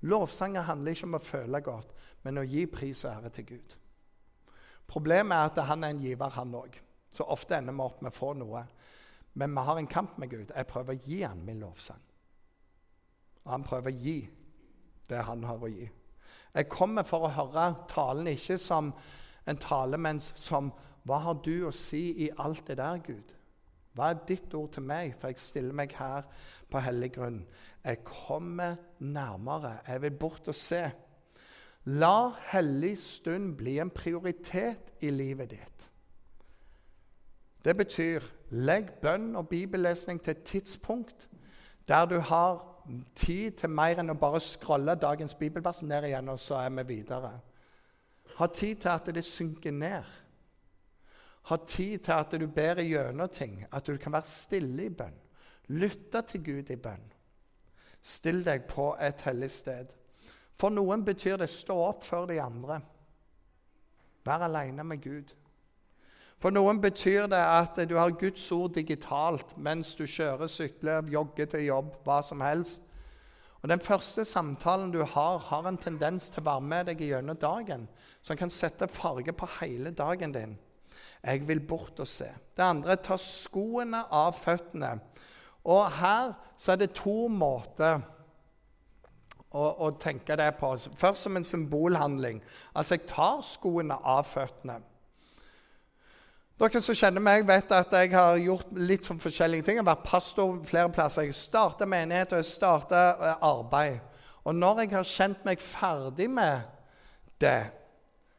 Lovsanger 0.07 0.67
handler 0.67 0.95
ikke 0.95 1.07
om 1.09 1.19
å 1.19 1.23
føle 1.23 1.61
godt, 1.65 1.95
men 2.23 2.39
å 2.39 2.47
gi 2.47 2.67
pris 2.71 3.05
og 3.07 3.13
ære 3.15 3.33
til 3.35 3.47
Gud. 3.55 3.77
Problemet 4.87 5.35
er 5.35 5.51
at 5.51 5.63
han 5.67 5.85
er 5.85 5.95
en 5.95 6.03
giver, 6.03 6.31
han 6.31 6.55
òg. 6.55 6.77
Så 7.17 7.25
ofte 7.33 7.57
ender 7.57 7.77
vi 7.77 7.85
opp 7.85 8.03
med 8.05 8.13
å 8.13 8.17
få 8.17 8.33
noe. 8.37 8.67
Men 9.37 9.55
vi 9.57 9.65
har 9.69 9.79
en 9.81 9.89
kamp 9.89 10.19
med 10.21 10.31
Gud. 10.33 10.51
Jeg 10.53 10.69
prøver 10.69 10.97
å 10.97 11.05
gi 11.07 11.23
han 11.23 11.45
min 11.45 11.63
lovsang. 11.65 12.03
Og 13.45 13.53
han 13.53 13.65
prøver 13.65 13.93
å 13.93 14.03
gi 14.03 14.19
det 15.09 15.23
han 15.29 15.45
har 15.47 15.63
å 15.63 15.71
gi. 15.71 15.87
Jeg 16.57 16.69
kommer 16.73 17.05
for 17.07 17.27
å 17.27 17.33
høre 17.37 17.67
talen 17.89 18.29
ikke 18.33 18.57
som 18.59 18.91
en 19.47 19.61
tale, 19.63 19.99
men 20.01 20.21
som 20.21 20.73
Hva 21.07 21.21
har 21.23 21.37
du 21.39 21.69
å 21.69 21.71
si 21.71 22.09
i 22.25 22.31
alt 22.43 22.65
det 22.67 22.81
der, 22.81 22.97
Gud? 22.99 23.35
Hva 23.95 24.09
er 24.11 24.25
ditt 24.27 24.55
ord 24.59 24.73
til 24.75 24.83
meg? 24.83 25.13
For 25.15 25.31
jeg 25.31 25.39
stiller 25.39 25.77
meg 25.79 25.93
her 25.95 26.25
på 26.67 26.83
hellig 26.83 27.13
grunn. 27.15 27.45
Jeg 27.85 28.01
kommer 28.05 28.75
nærmere. 28.99 29.77
Jeg 29.87 30.03
vil 30.03 30.17
bort 30.19 30.51
og 30.51 30.59
se. 30.59 30.83
La 31.87 32.33
hellig 32.51 32.97
stund 32.99 33.55
bli 33.61 33.77
en 33.79 33.93
prioritet 33.95 34.91
i 35.07 35.13
livet 35.15 35.55
ditt. 35.55 35.87
Det 37.67 37.75
betyr 37.75 38.23
legg 38.55 38.93
bønn 39.03 39.35
og 39.37 39.49
bibellesning 39.51 40.21
til 40.23 40.37
et 40.37 40.45
tidspunkt 40.47 41.29
der 41.89 42.07
du 42.07 42.21
har 42.23 42.61
tid 43.15 43.57
til 43.59 43.71
mer 43.75 43.99
enn 43.99 44.13
å 44.13 44.19
bare 44.19 44.39
scrolle 44.43 44.95
dagens 44.95 45.35
bibelvers 45.35 45.83
ned 45.83 46.07
igjen, 46.07 46.29
og 46.31 46.39
så 46.39 46.61
er 46.63 46.71
vi 46.77 46.85
videre. 46.95 47.33
Ha 48.39 48.47
tid 48.47 48.77
til 48.85 48.93
at 48.93 49.11
det 49.15 49.25
synker 49.25 49.75
ned. 49.75 50.05
Ha 51.51 51.57
tid 51.67 51.99
til 52.07 52.13
at 52.13 52.35
du 52.39 52.47
ber 52.47 52.83
gjennom 52.83 53.29
ting, 53.29 53.65
at 53.73 53.87
du 53.87 53.97
kan 53.99 54.15
være 54.15 54.31
stille 54.31 54.87
i 54.87 54.91
bønn. 54.91 55.19
Lytte 55.69 56.23
til 56.23 56.45
Gud 56.45 56.71
i 56.71 56.77
bønn. 56.77 57.07
Still 58.03 58.45
deg 58.47 58.69
på 58.71 58.93
et 59.03 59.23
hellig 59.27 59.51
sted. 59.51 59.91
For 60.55 60.71
noen 60.71 61.03
betyr 61.05 61.41
det 61.43 61.51
stå 61.51 61.75
opp 61.89 62.07
før 62.07 62.29
de 62.31 62.39
andre. 62.43 62.81
Vær 64.27 64.47
alene 64.47 64.85
med 64.87 65.03
Gud. 65.03 65.35
For 66.43 66.53
noen 66.53 66.81
betyr 66.83 67.31
det 67.33 67.41
at 67.41 67.79
du 67.89 67.95
har 67.97 68.13
Guds 68.21 68.45
ord 68.53 68.75
digitalt 68.77 69.55
mens 69.57 69.95
du 69.97 70.05
kjører, 70.05 70.51
sykler, 70.53 71.09
jogger 71.09 71.49
til 71.55 71.65
jobb, 71.71 71.95
hva 72.05 72.21
som 72.25 72.45
helst. 72.45 72.83
Og 73.63 73.71
Den 73.73 73.81
første 73.81 74.25
samtalen 74.25 74.93
du 74.93 75.01
har, 75.03 75.39
har 75.39 75.67
en 75.67 75.79
tendens 75.81 76.29
til 76.31 76.45
å 76.45 76.47
være 76.51 76.63
med 76.63 76.87
deg 76.91 77.01
gjennom 77.03 77.39
dagen, 77.41 77.89
som 78.23 78.37
kan 78.39 78.53
sette 78.53 78.87
farge 78.87 79.33
på 79.33 79.49
hele 79.61 79.91
dagen 79.91 80.35
din. 80.35 80.53
Jeg 81.25 81.49
vil 81.49 81.61
bort 81.61 81.99
og 82.01 82.09
se. 82.09 82.29
Det 82.55 82.63
andre 82.63 82.97
ta 83.03 83.17
skoene 83.19 84.05
av 84.13 84.37
føttene. 84.39 84.93
Og 85.67 85.89
her 85.99 86.37
så 86.57 86.77
er 86.77 86.85
det 86.85 86.93
to 86.95 87.27
måter 87.33 88.05
å, 89.51 89.65
å 89.89 89.91
tenke 89.99 90.37
det 90.39 90.53
på. 90.61 90.77
Først 90.95 91.27
som 91.27 91.37
en 91.37 91.49
symbolhandling. 91.49 92.43
Altså, 92.75 92.95
jeg 92.95 93.09
tar 93.11 93.43
skoene 93.43 93.99
av 93.99 94.29
føttene. 94.31 94.79
Dere 96.57 96.81
som 96.81 96.97
kjenner 96.97 97.21
meg, 97.21 97.43
vet 97.45 97.73
at 97.77 97.91
jeg 97.93 98.15
har 98.15 98.39
gjort 98.41 98.71
litt 98.81 99.05
sånn 99.05 99.21
forskjellige 99.21 99.67
ting. 99.67 99.77
Jeg 99.77 99.85
har 99.85 99.91
vært 99.91 100.07
pastor 100.07 100.55
flere 100.65 100.89
plasser. 100.89 101.27
Jeg 101.27 101.37
starta 101.37 101.85
menighet 101.85 102.33
og 102.33 102.41
jeg 102.41 102.49
starta 102.49 103.03
eh, 103.13 103.43
arbeid. 103.45 103.99
Og 104.49 104.57
når 104.57 104.81
jeg 104.81 104.95
har 104.95 105.11
kjent 105.11 105.45
meg 105.45 105.61
ferdig 105.61 106.31
med 106.33 106.65
det, 107.43 107.61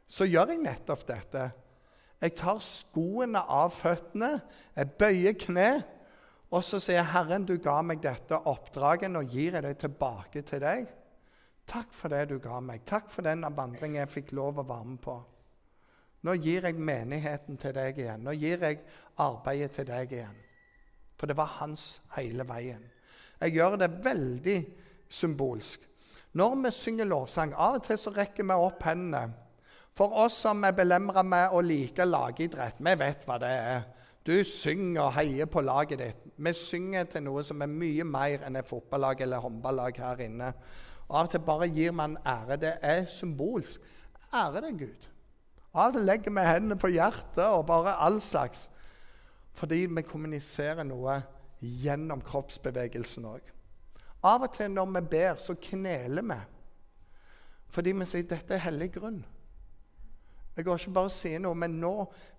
så 0.10 0.26
gjør 0.26 0.56
jeg 0.56 0.64
nettopp 0.64 1.06
dette. 1.06 1.46
Jeg 2.18 2.34
tar 2.40 2.58
skoene 2.66 3.44
av 3.54 3.76
føttene, 3.78 4.32
jeg 4.74 4.94
bøyer 4.98 5.38
kne, 5.38 5.70
og 6.50 6.64
så 6.66 6.80
sier 6.82 7.04
jeg, 7.04 7.12
'Herren, 7.12 7.46
du 7.46 7.58
ga 7.62 7.82
meg 7.86 8.02
dette 8.02 8.34
oppdraget, 8.34 9.12
nå 9.12 9.22
gir 9.30 9.54
jeg 9.60 9.64
det 9.64 9.78
tilbake 9.78 10.42
til 10.42 10.64
deg.' 10.64 10.88
Takk 11.68 11.92
for 11.94 12.10
det 12.10 12.30
du 12.30 12.40
ga 12.40 12.62
meg. 12.64 12.86
Takk 12.88 13.12
for 13.12 13.22
den 13.22 13.44
vandringen 13.44 14.00
jeg 14.00 14.10
fikk 14.10 14.32
lov 14.32 14.58
å 14.58 14.64
være 14.66 14.86
med 14.88 15.02
på. 15.04 15.20
Nå 16.28 16.36
gir 16.44 16.68
jeg 16.68 16.76
menigheten 16.76 17.56
til 17.62 17.72
deg 17.78 17.98
igjen. 18.02 18.26
Nå 18.28 18.36
gir 18.36 18.60
jeg 18.60 18.82
arbeidet 19.24 19.72
til 19.78 19.88
deg 19.88 20.12
igjen. 20.12 20.38
For 21.18 21.30
det 21.30 21.38
var 21.40 21.58
hans 21.62 22.02
hele 22.18 22.44
veien. 22.50 22.84
Jeg 23.40 23.56
gjør 23.56 23.78
det 23.80 23.92
veldig 24.04 24.58
symbolsk. 25.10 25.86
Når 26.38 26.56
vi 26.66 26.72
synger 26.76 27.08
lovsang, 27.08 27.54
av 27.56 27.80
og 27.80 27.86
til 27.88 27.98
så 27.98 28.12
rekker 28.14 28.46
vi 28.46 28.58
opp 28.68 28.84
hendene. 28.86 29.32
For 29.98 30.14
oss 30.26 30.44
som 30.44 30.62
er 30.68 30.76
belemra 30.78 31.24
med 31.26 31.56
å 31.56 31.64
like 31.66 32.06
lagidrett, 32.06 32.78
vi 32.84 32.94
vet 33.00 33.24
hva 33.26 33.40
det 33.42 33.54
er. 33.72 33.88
Du 34.28 34.36
synger 34.44 35.08
og 35.08 35.14
heier 35.16 35.48
på 35.50 35.64
laget 35.64 36.02
ditt. 36.04 36.26
Vi 36.36 36.54
synger 36.54 37.08
til 37.10 37.24
noe 37.26 37.42
som 37.48 37.64
er 37.64 37.72
mye 37.72 38.06
mer 38.06 38.44
enn 38.46 38.60
et 38.60 38.70
fotballag 38.70 39.24
eller 39.24 39.42
håndballag 39.42 39.98
her 40.04 40.26
inne. 40.28 40.52
Og 41.08 41.16
Av 41.16 41.30
og 41.30 41.32
til 41.32 41.46
bare 41.48 41.70
gir 41.72 41.96
man 41.96 42.18
ære. 42.28 42.60
Det 42.60 42.74
er 42.84 43.06
symbolsk. 43.10 43.82
Ære 44.36 44.66
deg, 44.68 44.84
Gud. 44.84 45.08
Av 45.78 45.94
og 45.94 46.02
legger 46.02 46.34
vi 46.34 46.46
hendene 46.48 46.78
på 46.80 46.90
hjertet 46.90 47.46
og 47.46 47.68
bare 47.70 47.94
all 48.02 48.18
slags. 48.24 48.66
Fordi 49.58 49.84
vi 49.86 50.06
kommuniserer 50.06 50.86
noe 50.88 51.20
gjennom 51.62 52.22
kroppsbevegelsen 52.26 53.26
òg. 53.30 53.54
Av 54.26 54.44
og 54.46 54.54
til 54.54 54.72
når 54.74 54.90
vi 54.96 55.02
ber, 55.12 55.42
så 55.42 55.54
kneler 55.62 56.26
vi. 56.26 56.38
Fordi 57.74 57.94
vi 57.94 58.08
sier 58.10 58.30
dette 58.30 58.56
er 58.56 58.66
hellig 58.66 58.92
grunn. 58.98 59.20
Jeg 60.58 60.66
går 60.66 60.80
ikke 60.80 60.94
bare 60.96 61.10
og 61.12 61.14
sier 61.14 61.42
noe, 61.42 61.54
men 61.54 61.76
nå 61.78 61.94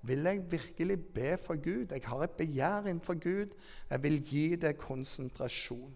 vil 0.08 0.26
jeg 0.26 0.42
virkelig 0.50 0.96
be 1.14 1.36
for 1.38 1.60
Gud. 1.62 1.92
Jeg 1.94 2.02
har 2.02 2.24
et 2.24 2.34
begjær 2.40 2.88
innenfor 2.88 3.14
Gud. 3.22 3.54
Jeg 3.90 4.02
vil 4.02 4.18
gi 4.26 4.46
det 4.58 4.74
konsentrasjon. 4.80 5.94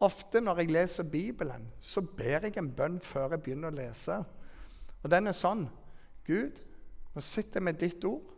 Ofte 0.00 0.40
når 0.40 0.62
jeg 0.62 0.72
leser 0.72 1.04
Bibelen, 1.04 1.66
så 1.80 2.00
ber 2.00 2.46
jeg 2.46 2.56
en 2.56 2.70
bønn 2.72 2.96
før 3.04 3.34
jeg 3.34 3.42
begynner 3.44 3.68
å 3.68 3.76
lese. 3.76 4.16
Og 5.02 5.10
den 5.12 5.28
er 5.28 5.36
sånn 5.36 5.66
Gud, 6.28 6.60
nå 7.14 7.24
sitter 7.24 7.58
jeg 7.58 7.66
med 7.70 7.80
ditt 7.80 8.04
ord. 8.04 8.34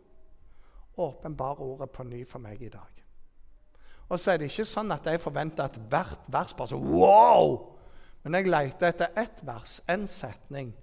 Åpenbar 1.01 1.59
ordet 1.63 1.89
på 1.91 2.05
ny 2.07 2.23
for 2.27 2.43
meg 2.43 2.61
i 2.63 2.71
dag. 2.71 3.01
Og 4.11 4.19
så 4.19 4.33
er 4.33 4.41
det 4.41 4.49
ikke 4.51 4.67
sånn 4.67 4.91
at 4.91 5.07
jeg 5.07 5.21
forventer 5.23 5.67
at 5.67 5.79
hvert 5.91 6.25
vers 6.31 6.55
bare 6.55 6.73
så 6.73 6.79
wow! 6.79 7.53
Men 8.23 8.37
jeg 8.37 8.51
leter 8.51 8.91
etter 8.91 9.15
ett 9.17 9.39
vers, 9.47 9.79
en 9.89 10.03
setning, 10.07 10.73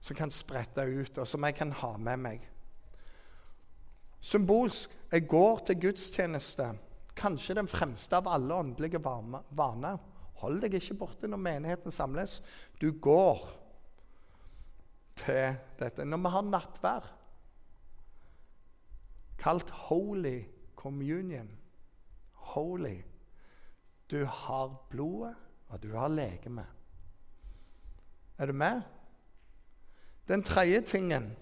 som 0.00 0.16
kan 0.18 0.32
sprette 0.34 0.82
ut, 0.82 1.20
og 1.20 1.28
som 1.28 1.44
jeg 1.46 1.56
kan 1.58 1.72
ha 1.82 1.92
med 2.00 2.22
meg. 2.24 2.46
Symbolsk 4.24 4.94
jeg 5.12 5.28
går 5.30 5.62
til 5.68 5.78
gudstjeneste, 5.84 6.72
kanskje 7.18 7.58
den 7.58 7.70
fremste 7.70 8.18
av 8.18 8.28
alle 8.30 8.56
åndelige 8.56 9.00
vaner. 9.02 10.00
Hold 10.42 10.60
deg 10.62 10.76
ikke 10.78 10.98
borte 11.00 11.30
når 11.30 11.42
menigheten 11.44 11.94
samles. 11.94 12.40
Du 12.80 12.90
går 12.92 13.42
til 15.18 15.58
dette. 15.78 16.04
Når 16.04 16.22
vi 16.24 16.32
har 16.34 16.46
nattvær, 16.46 17.08
kalt 19.38 19.70
Holy 19.70 20.42
Communion 20.76 21.50
Holy 22.54 22.96
Du 24.10 24.24
har 24.24 24.72
blodet, 24.90 25.34
og 25.68 25.82
du 25.82 25.92
har 25.96 26.08
legemet. 26.08 26.66
Er 28.38 28.46
du 28.46 28.52
med? 28.52 28.82
Den 30.28 30.42
tredje 30.42 30.80
tingen 30.80 31.36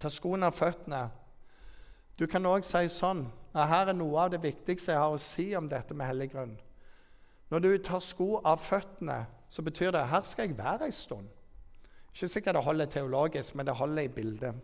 Ta 0.00 0.08
skoene 0.08 0.48
av 0.48 0.56
føttene. 0.56 1.10
Du 2.18 2.26
kan 2.26 2.46
òg 2.48 2.64
si 2.64 2.88
sånn 2.88 3.26
at 3.52 3.68
Her 3.68 3.90
er 3.92 3.96
noe 3.98 4.22
av 4.22 4.30
det 4.32 4.40
viktigste 4.42 4.94
jeg 4.94 5.00
har 5.00 5.12
å 5.12 5.20
si 5.20 5.50
om 5.58 5.68
dette 5.68 5.94
med 5.94 6.08
hellig 6.08 6.30
grunn. 6.32 6.54
Når 7.50 7.58
du 7.60 7.70
tar 7.82 8.00
sko 8.00 8.38
av 8.46 8.62
føttene, 8.62 9.26
så 9.48 9.62
betyr 9.66 9.90
det 9.92 10.06
her 10.06 10.22
skal 10.22 10.46
jeg 10.46 10.58
være 10.58 10.86
ei 10.86 10.94
stund. 10.94 11.28
Ikke 12.14 12.28
sikkert 12.28 12.54
det 12.54 12.64
holder 12.64 12.86
teologisk, 12.90 13.54
men 13.54 13.66
det 13.66 13.74
holder 13.74 14.02
i 14.02 14.08
bildet. 14.08 14.54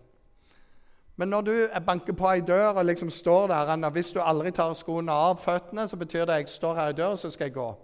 Men 1.17 1.29
når 1.29 1.41
du 1.41 1.53
banker 1.87 2.13
på 2.13 2.29
ei 2.29 2.41
dør 2.45 2.77
og 2.77 2.85
liksom 2.85 3.11
står 3.11 3.47
der 3.49 3.91
Hvis 3.91 4.13
du 4.13 4.21
aldri 4.21 4.51
tar 4.51 4.75
skoene 4.75 5.13
av 5.13 5.39
føttene, 5.41 5.89
så 5.89 5.97
betyr 5.97 6.25
det 6.25 6.33
at 6.33 6.39
jeg 6.39 6.49
står 6.49 6.75
her 6.75 6.89
i 6.89 6.93
døra, 6.93 7.17
så 7.17 7.31
skal 7.31 7.45
jeg 7.45 7.55
gå. 7.55 7.75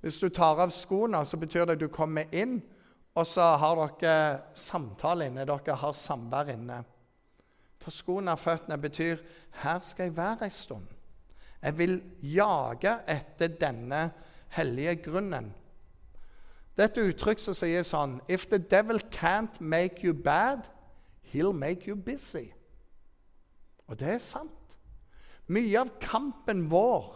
Hvis 0.00 0.18
du 0.18 0.28
tar 0.28 0.60
av 0.60 0.70
skoene, 0.70 1.24
så 1.24 1.36
betyr 1.36 1.64
det 1.64 1.72
at 1.72 1.80
du 1.80 1.88
kommer 1.88 2.24
inn, 2.32 2.62
og 3.14 3.26
så 3.26 3.56
har 3.56 3.76
dere 4.00 4.40
samtale 4.54 5.26
inne. 5.26 5.44
Dere 5.44 5.76
har 5.76 5.92
samvær 5.92 6.50
inne. 6.52 6.84
Ta 7.80 7.90
skoene 7.90 8.32
av 8.32 8.40
føttene 8.40 8.78
betyr 8.80 9.20
her 9.62 9.80
skal 9.84 10.08
jeg 10.08 10.16
være 10.16 10.48
ei 10.48 10.50
stund. 10.50 10.86
Jeg 11.64 11.78
vil 11.78 12.00
jage 12.20 12.98
etter 13.08 13.52
denne 13.60 14.10
hellige 14.56 14.96
grunnen. 15.06 15.52
Det 16.74 16.82
er 16.82 16.90
et 16.90 17.02
uttrykk 17.08 17.42
som 17.42 17.54
sier 17.54 17.84
sånn 17.86 18.18
If 18.28 18.48
the 18.50 18.58
devil 18.58 18.98
can't 19.14 19.60
make 19.60 20.02
you 20.02 20.14
bad, 20.14 20.66
he'll 21.30 21.54
make 21.54 21.88
you 21.88 21.96
busy. 21.96 22.50
Og 23.86 23.98
det 24.00 24.14
er 24.16 24.22
sant. 24.22 24.78
Mye 25.46 25.76
av 25.80 25.92
kampen 26.00 26.64
vår 26.72 27.12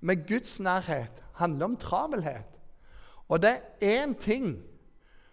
med 0.00 0.26
Guds 0.28 0.60
nærhet 0.62 1.22
handler 1.40 1.72
om 1.72 1.76
travelhet. 1.76 2.58
Og 3.28 3.42
det 3.42 3.50
er 3.50 4.04
én 4.04 4.14
ting 4.14 4.56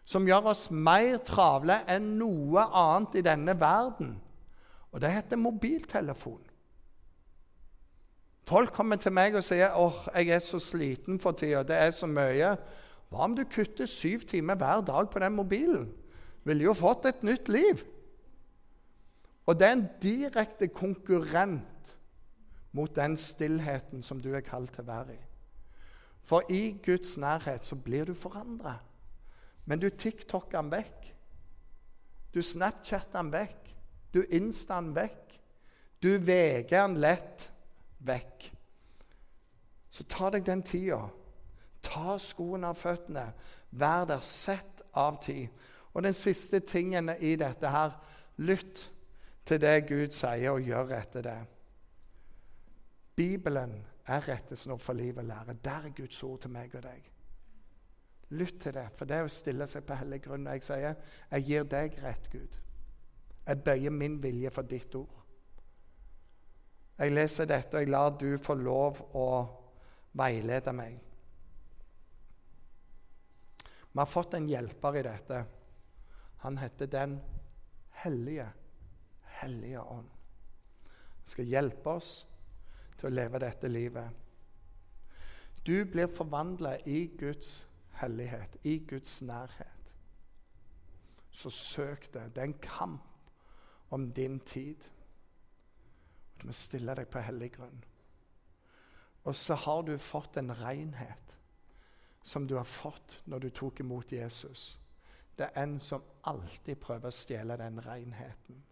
som 0.06 0.28
gjør 0.28 0.52
oss 0.52 0.68
mer 0.72 1.18
travle 1.26 1.80
enn 1.90 2.16
noe 2.20 2.66
annet 2.76 3.20
i 3.22 3.24
denne 3.26 3.56
verden, 3.60 4.18
og 4.92 5.02
det 5.02 5.12
heter 5.12 5.40
mobiltelefon. 5.42 6.42
Folk 8.46 8.74
kommer 8.74 9.00
til 9.02 9.14
meg 9.16 9.34
og 9.36 9.44
sier 9.44 9.74
åh, 9.74 10.04
jeg 10.14 10.36
er 10.36 10.44
så 10.44 10.60
sliten 10.62 11.18
for 11.20 11.34
tida, 11.34 11.64
det 11.66 11.80
er 11.82 11.90
så 11.96 12.08
mye. 12.08 12.52
Hva 13.16 13.30
om 13.30 13.36
du 13.36 13.46
kutter 13.48 13.88
syv 13.88 14.26
timer 14.28 14.58
hver 14.60 14.82
dag 14.84 15.08
på 15.08 15.20
den 15.24 15.38
mobilen? 15.38 15.86
Ville 16.44 16.66
jo 16.68 16.74
fått 16.76 17.06
et 17.08 17.22
nytt 17.24 17.48
liv. 17.48 17.86
Og 19.48 19.56
det 19.56 19.68
er 19.70 19.78
en 19.78 19.86
direkte 20.04 20.68
konkurrent 20.68 21.94
mot 22.76 22.92
den 22.92 23.16
stillheten 23.16 24.04
som 24.04 24.20
du 24.20 24.34
er 24.36 24.44
kalt 24.44 24.76
til 24.76 24.84
å 24.84 24.90
være 24.90 25.16
i. 25.16 25.24
For 26.28 26.52
i 26.52 26.76
Guds 26.84 27.16
nærhet 27.22 27.64
så 27.64 27.80
blir 27.80 28.10
du 28.10 28.14
forandra. 28.20 28.82
Men 29.66 29.80
du 29.80 29.88
TikToker 29.90 30.60
den 30.60 30.76
vekk. 30.76 31.10
Du 32.36 32.42
Snapchatter 32.44 33.22
den 33.22 33.32
vekk. 33.32 33.76
Du 34.12 34.26
Insta 34.28 34.82
den 34.82 34.92
vekk. 34.98 35.38
Du 36.04 36.18
veger 36.20 36.82
den 36.82 37.00
lett 37.00 37.48
vekk. 38.04 38.50
Så 39.88 40.04
ta 40.04 40.34
deg 40.36 40.44
den 40.44 40.66
tida 40.68 41.06
Ta 41.96 42.18
skoene 42.20 42.74
av 42.74 42.80
føttene. 42.80 43.30
Vær 43.72 44.06
der. 44.10 44.22
Sett 44.22 44.84
av 44.96 45.22
tid. 45.24 45.48
Og 45.96 46.04
den 46.04 46.14
siste 46.14 46.60
tingen 46.60 47.14
i 47.20 47.36
dette 47.40 47.72
her 47.72 47.96
lytt 48.44 48.90
til 49.48 49.62
det 49.62 49.86
Gud 49.88 50.12
sier, 50.12 50.52
og 50.52 50.66
gjør 50.66 50.92
etter 50.98 51.24
det. 51.24 51.40
Bibelen 53.16 53.78
er 54.12 54.28
rettesnor 54.28 54.78
for 54.78 54.94
liv 54.94 55.18
og 55.18 55.24
lære. 55.24 55.56
Der 55.64 55.88
er 55.88 55.96
Guds 55.96 56.24
ord 56.24 56.42
til 56.44 56.52
meg 56.52 56.76
og 56.76 56.84
deg. 56.84 57.12
Lytt 58.36 58.60
til 58.62 58.74
det, 58.74 58.90
for 58.98 59.08
det 59.08 59.18
er 59.18 59.28
å 59.28 59.32
stille 59.32 59.68
seg 59.70 59.86
på 59.88 59.96
hellig 60.02 60.20
grunn. 60.26 60.50
Jeg 60.52 60.66
sier, 60.66 60.96
jeg 61.32 61.48
gir 61.48 61.68
deg 61.70 62.00
rett, 62.04 62.30
Gud. 62.34 62.58
Jeg 63.46 63.62
bøyer 63.64 63.94
min 63.94 64.18
vilje 64.24 64.52
for 64.52 64.68
ditt 64.68 64.96
ord. 64.98 65.22
Jeg 66.98 67.14
leser 67.14 67.48
dette, 67.48 67.78
og 67.78 67.84
jeg 67.84 67.92
lar 67.94 68.16
du 68.20 68.32
få 68.42 68.56
lov 68.58 69.02
å 69.16 69.28
veilede 70.18 70.74
meg. 70.74 70.98
Vi 73.96 74.00
har 74.00 74.06
fått 74.06 74.34
en 74.34 74.48
hjelper 74.50 74.98
i 75.00 75.02
dette. 75.08 75.38
Han 76.44 76.58
heter 76.58 76.88
Den 76.88 77.22
hellige, 78.04 78.50
hellige 79.24 79.80
ånd. 79.80 80.10
Han 81.20 81.32
skal 81.32 81.48
hjelpe 81.48 81.94
oss 81.96 82.10
til 83.00 83.08
å 83.08 83.14
leve 83.14 83.40
dette 83.40 83.72
livet. 83.72 84.10
Du 85.64 85.86
blir 85.88 86.12
forvandla 86.12 86.74
i 86.84 87.06
Guds 87.16 87.70
hellighet, 88.02 88.60
i 88.68 88.82
Guds 88.84 89.22
nærhet. 89.24 89.96
Så 91.32 91.50
søk 91.50 92.12
det. 92.12 92.34
Det 92.36 92.44
er 92.44 92.50
en 92.52 92.60
kamp 92.68 93.32
om 93.96 94.10
din 94.12 94.42
tid. 94.44 94.90
Du 96.42 96.50
må 96.50 96.52
stille 96.52 97.00
deg 97.00 97.08
på 97.08 97.24
hellig 97.24 97.54
grunn. 97.56 97.80
Og 99.24 99.40
så 99.40 99.56
har 99.56 99.88
du 99.88 99.96
fått 99.98 100.36
en 100.44 100.52
renhet 100.52 101.38
som 102.26 102.48
du 102.48 102.56
har 102.58 102.66
fått 102.66 103.20
når 103.30 103.40
du 103.40 103.50
tok 103.54 103.80
imot 103.80 104.12
Jesus. 104.12 104.80
Det 105.38 105.46
er 105.46 105.62
en 105.62 105.76
som 105.80 106.02
alltid 106.26 106.80
prøver 106.82 107.12
å 107.12 107.14
stjele 107.14 107.58
den 107.60 107.78
renheten. 107.86 108.64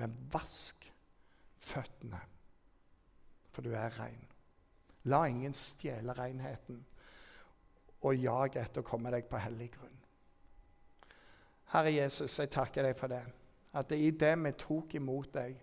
Men 0.00 0.14
vask 0.32 0.86
føttene, 1.60 2.20
for 3.52 3.66
du 3.66 3.74
er 3.76 3.92
ren. 3.98 4.22
La 5.12 5.26
ingen 5.28 5.52
stjele 5.52 6.14
renheten, 6.16 6.78
og 8.02 8.16
jag 8.16 8.56
etter 8.56 8.80
å 8.80 8.86
komme 8.88 9.12
deg 9.12 9.28
på 9.28 9.42
hellig 9.42 9.68
grunn. 9.74 9.98
Herre 11.74 11.92
Jesus, 11.92 12.38
jeg 12.38 12.50
takker 12.56 12.88
deg 12.88 12.96
for 12.96 13.12
det. 13.12 13.22
At 13.76 13.92
i 13.92 14.10
det 14.16 14.32
vi 14.46 14.54
tok 14.60 14.96
imot 14.96 15.28
deg, 15.34 15.60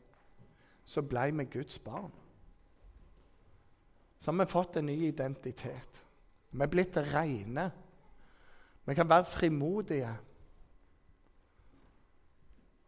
så 0.85 1.01
ble 1.05 1.25
vi 1.41 1.47
Guds 1.57 1.81
barn. 1.81 2.13
Så 4.19 4.29
har 4.29 4.39
vi 4.43 4.51
fått 4.51 4.77
en 4.77 4.89
ny 4.89 4.99
identitet. 5.07 6.03
Vi 6.51 6.63
er 6.63 6.71
blitt 6.71 6.97
reine. 6.97 7.71
Vi 8.85 8.95
kan 8.95 9.09
være 9.09 9.25
frimodige. 9.25 10.13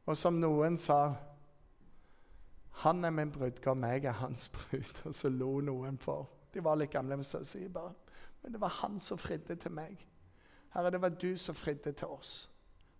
Og 0.06 0.17
som 0.17 0.39
noen 0.41 0.78
sa 0.78 1.13
Han 2.82 3.06
er 3.06 3.10
min 3.10 3.32
brudgom, 3.32 3.84
jeg 3.84 4.06
er 4.06 4.12
hans 4.12 4.50
brud. 4.50 5.06
Og 5.06 5.15
så 5.15 5.30
lo 5.30 5.60
noen 5.62 5.97
for. 5.97 6.30
De 6.54 6.63
var 6.63 6.76
litt 6.76 6.91
gamle, 6.91 7.15
men 7.15 7.24
så 7.24 7.43
sier 7.45 7.69
bare 7.69 7.93
Men 8.41 8.54
det 8.54 8.62
var 8.62 8.80
han 8.82 9.00
som 9.00 9.17
fridde 9.17 9.56
til 9.56 9.71
meg. 9.71 10.08
Herre, 10.74 10.91
det 10.91 11.02
var 11.02 11.10
du 11.10 11.38
som 11.38 11.56
fridde 11.56 11.91
til 11.91 12.08
oss. 12.08 12.50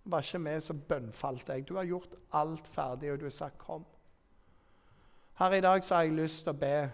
Det 0.04 0.12
var 0.12 0.21
ikke 0.21 0.43
vi 0.43 0.60
som 0.62 0.82
bønnfalt 0.82 1.47
deg. 1.47 1.65
Du 1.67 1.76
har 1.76 1.84
gjort 1.84 2.15
alt 2.34 2.67
ferdig, 2.67 3.12
og 3.12 3.19
du 3.19 3.26
har 3.26 3.30
sagt 3.30 3.58
'kom'. 3.58 3.86
Her 5.34 5.52
i 5.52 5.62
dag 5.62 5.84
så 5.84 5.95
har 5.95 6.02
jeg 6.02 6.13
lyst 6.13 6.43
til 6.43 6.54
å 6.54 6.60
be 6.60 6.91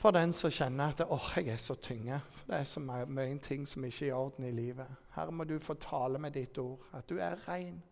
for 0.00 0.10
den 0.16 0.32
som 0.32 0.50
kjenner 0.50 0.94
at 0.94 1.02
oh, 1.12 1.32
jeg 1.36 1.52
er 1.52 1.60
så 1.60 1.74
tynge. 1.76 2.20
For 2.32 2.48
det 2.48 2.60
er 2.60 2.64
så 2.64 2.80
mye 2.80 3.38
ting 3.38 3.66
som 3.68 3.84
ikke 3.84 4.06
er 4.06 4.08
i 4.08 4.16
orden 4.16 4.46
i 4.48 4.52
livet. 4.56 4.88
Her 5.12 5.30
må 5.30 5.44
du 5.44 5.58
få 5.60 5.74
tale 5.74 6.18
med 6.18 6.32
ditt 6.32 6.58
ord, 6.58 6.86
at 6.96 7.08
du 7.08 7.18
er 7.18 7.36
ren. 7.48 7.82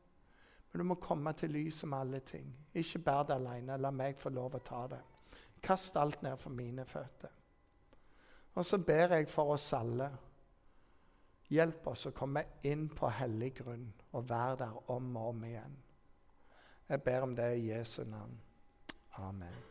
Men 0.73 0.81
du 0.81 0.85
må 0.85 0.95
komme 0.95 1.33
til 1.33 1.53
lyset 1.53 1.89
med 1.89 1.99
alle 1.99 2.21
ting. 2.21 2.49
Ikke 2.75 2.99
bær 2.99 3.23
det 3.29 3.37
alene. 3.37 3.77
La 3.77 3.93
meg 3.93 4.17
få 4.21 4.33
lov 4.33 4.57
å 4.57 4.63
ta 4.65 4.87
det. 4.89 5.03
Kast 5.63 5.97
alt 5.97 6.23
ned 6.23 6.41
for 6.41 6.51
mine 6.51 6.85
føtter. 6.89 7.35
Og 8.55 8.65
så 8.65 8.79
ber 8.79 9.15
jeg 9.19 9.29
for 9.29 9.53
oss 9.53 9.73
alle. 9.77 10.09
Hjelp 11.53 11.87
oss 11.93 12.09
å 12.09 12.17
komme 12.17 12.45
inn 12.69 12.89
på 12.89 13.09
hellig 13.21 13.55
grunn 13.63 13.89
og 14.13 14.29
være 14.29 14.61
der 14.65 14.93
om 14.97 15.17
og 15.17 15.33
om 15.35 15.49
igjen. 15.49 15.81
Jeg 16.89 17.03
ber 17.05 17.25
om 17.29 17.37
det 17.37 17.55
i 17.57 17.67
Jesu 17.69 18.05
navn. 18.05 18.39
Amen. 19.19 19.68